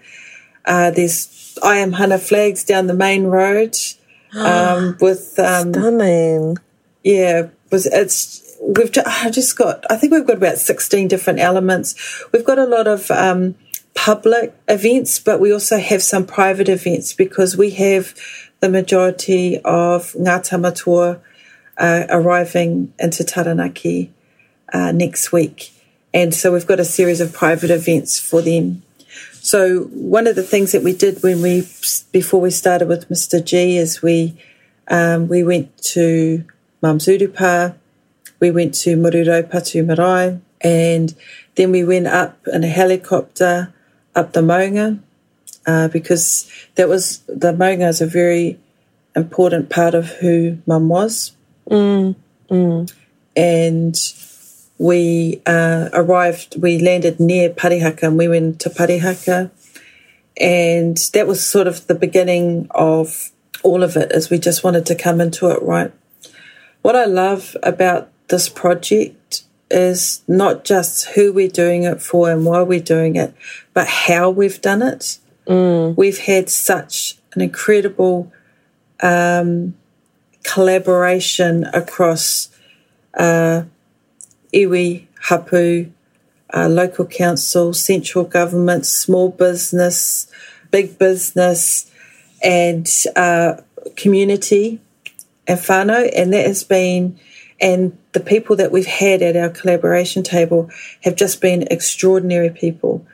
[0.64, 3.76] Uh, there's I am Hana flags down the main road
[4.36, 6.56] um, with um, Stunning.
[7.04, 12.24] yeah, was it's we've I just got I think we've got about sixteen different elements.
[12.32, 13.54] We've got a lot of um,
[13.94, 18.14] public events, but we also have some private events because we have
[18.60, 21.20] the majority of Ngā Tamatoa
[21.78, 24.12] uh, arriving into Taranaki
[24.72, 25.72] uh, next week,
[26.16, 28.82] and so we've got a series of private events for them.
[29.32, 31.68] So one of the things that we did when we
[32.10, 33.44] before we started with Mr.
[33.44, 34.34] G is we
[34.88, 36.42] um, we went to
[36.80, 37.74] Mum's Urupa,
[38.40, 41.14] we went to Muru Raupatu Marae, and
[41.56, 43.74] then we went up in a helicopter
[44.14, 44.98] up the Maunga
[45.66, 48.58] uh, because that was the Maunga is a very
[49.14, 51.32] important part of who Mum was.
[53.36, 53.94] And
[54.78, 59.50] we uh, arrived, we landed near Parihaka and we went to Parihaka.
[60.38, 63.30] And that was sort of the beginning of
[63.62, 65.92] all of it, as we just wanted to come into it right.
[66.82, 72.44] What I love about this project is not just who we're doing it for and
[72.44, 73.34] why we're doing it,
[73.72, 75.18] but how we've done it.
[75.96, 78.32] We've had such an incredible
[79.00, 79.74] um,
[80.44, 82.50] collaboration across
[83.14, 83.62] uh,
[84.52, 85.90] iwi, hapu,
[86.54, 90.26] uh, local council, central government, small business,
[90.70, 91.90] big business,
[92.42, 93.54] and uh,
[93.96, 94.80] community
[95.46, 96.10] and whānau.
[96.14, 97.18] And that has been,
[97.60, 100.70] and the people that we've had at our collaboration table
[101.02, 103.06] have just been extraordinary people.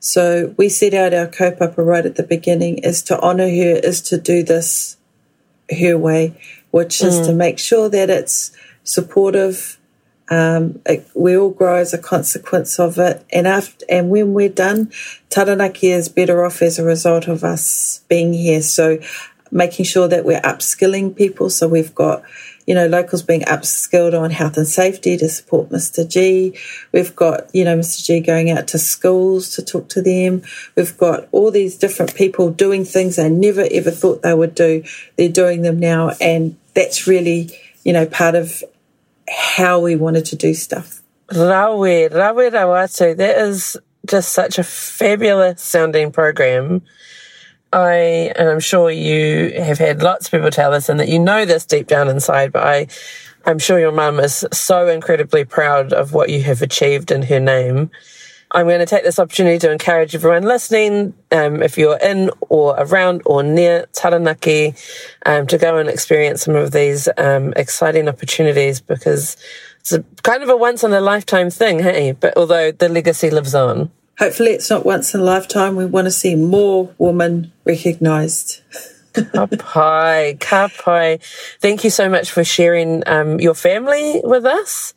[0.00, 4.00] So we set out our kaupapa right at the beginning is to honour her, is
[4.02, 4.96] to do this
[5.70, 6.40] her way,
[6.72, 8.50] which is to make sure that it's
[8.82, 9.78] supportive.
[10.28, 14.48] Um, it, we all grow as a consequence of it, and after and when we're
[14.48, 14.90] done,
[15.28, 18.62] Taranaki is better off as a result of us being here.
[18.62, 18.98] So,
[19.52, 21.50] making sure that we're upskilling people.
[21.50, 22.22] So we've got,
[22.66, 26.08] you know, locals being upskilled on health and safety to support Mr.
[26.08, 26.58] G.
[26.90, 28.02] We've got, you know, Mr.
[28.04, 30.42] G going out to schools to talk to them.
[30.74, 34.84] We've got all these different people doing things they never ever thought they would do.
[35.16, 37.50] They're doing them now, and that's really,
[37.84, 38.64] you know, part of
[39.28, 41.02] how we wanted to do stuff.
[41.28, 42.90] Rawe, rawe rawa.
[42.90, 46.82] So that is just such a fabulous sounding program.
[47.72, 51.18] I, and I'm sure you have had lots of people tell us and that you
[51.18, 52.88] know this deep down inside, but I,
[53.46, 57.40] I'm sure your mum is so incredibly proud of what you have achieved in her
[57.40, 57.90] name.
[58.54, 62.74] I'm going to take this opportunity to encourage everyone listening, um, if you're in or
[62.78, 64.74] around or near Taranaki,
[65.24, 69.38] um, to go and experience some of these um, exciting opportunities because
[69.80, 72.12] it's a, kind of a once in a lifetime thing, hey?
[72.12, 73.90] But although the legacy lives on.
[74.18, 75.74] Hopefully, it's not once in a lifetime.
[75.74, 78.60] We want to see more women recognised.
[79.12, 81.22] Kapai, kapai.
[81.60, 84.94] Thank you so much for sharing um, your family with us.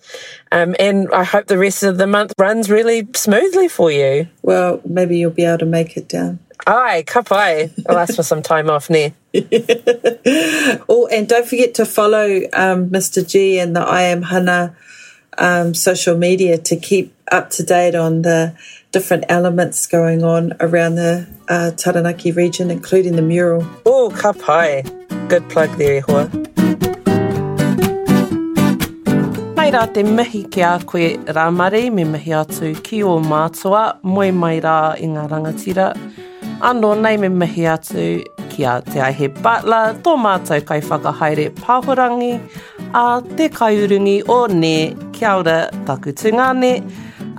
[0.51, 4.28] Um, and I hope the rest of the month runs really smoothly for you.
[4.41, 6.39] Well, maybe you'll be able to make it down.
[6.66, 7.72] Aye, kapai.
[7.88, 9.13] I'll ask for some time off near.
[10.88, 13.28] Oh, and don't forget to follow um, Mr.
[13.28, 14.76] G and the I Am Hana
[15.38, 18.55] um, social media to keep up to date on the
[18.95, 23.61] different elements going on around the uh, Taranaki region, including the mural.
[23.85, 24.87] Oh, kapai.
[25.27, 26.21] Good plug there, Ehua.
[29.57, 34.31] Mai rā te mihi ki a koe rāmare, me mihi atu ki o mātua, moe
[34.31, 35.89] mai rā i ngā rangatira.
[36.69, 38.05] Anō nei me mihi atu
[38.53, 42.31] ki a te aihe butler, tō mātou kai whakahaere pāhorangi,
[42.93, 43.03] a
[43.35, 44.77] te kaiurungi o ne,
[45.11, 45.57] kia ora
[45.91, 46.71] taku tungane.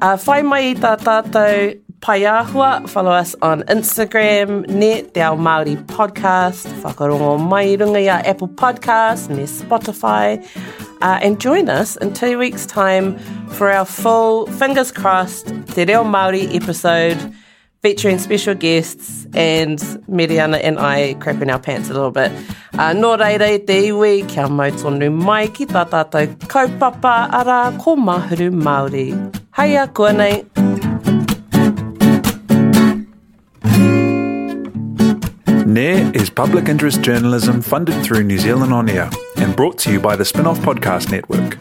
[0.03, 1.72] Uh, mai i tā tātou
[2.05, 8.09] pai āhua, follow us on Instagram, ne te ao Māori podcast, whakarongo mai runga i
[8.09, 10.36] a Apple Podcast, me Spotify.
[11.01, 13.18] Uh, and join us in two weeks' time
[13.49, 17.18] for our full, fingers crossed, Te Reo Māori episode
[17.83, 22.33] featuring special guests and Miriana and I crapping our pants a little bit.
[22.74, 27.97] Uh, nō reire, te iwi, kia mau tonu mai ki tā tātou kaupapa ara ko
[27.97, 29.09] mahuru Māori.
[29.53, 30.45] Haia, kua nei.
[35.77, 40.01] Nē is public interest journalism funded through New Zealand On Air and brought to you
[40.01, 41.59] by the Spinoff Podcast Network.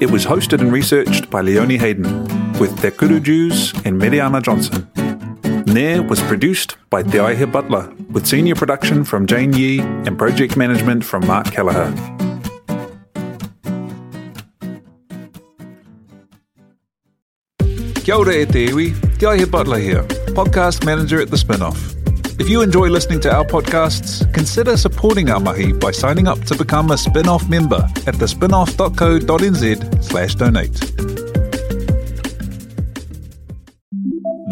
[0.00, 2.24] It was hosted and researched by Leonie Hayden
[2.58, 5.03] with Te Kuru Dewes and Miriana Johnson.
[5.66, 11.04] Nē was produced by Aihe Butler with senior production from Jane Yee and project management
[11.04, 11.92] from Mark Kelleher.
[18.04, 20.02] Kia ora e te iwi, Butler here,
[20.34, 21.94] podcast manager at The Spinoff.
[22.38, 26.54] If you enjoy listening to our podcasts, consider supporting our mahi by signing up to
[26.54, 31.13] become a spin-off member at thespinoff.co.nz slash donate.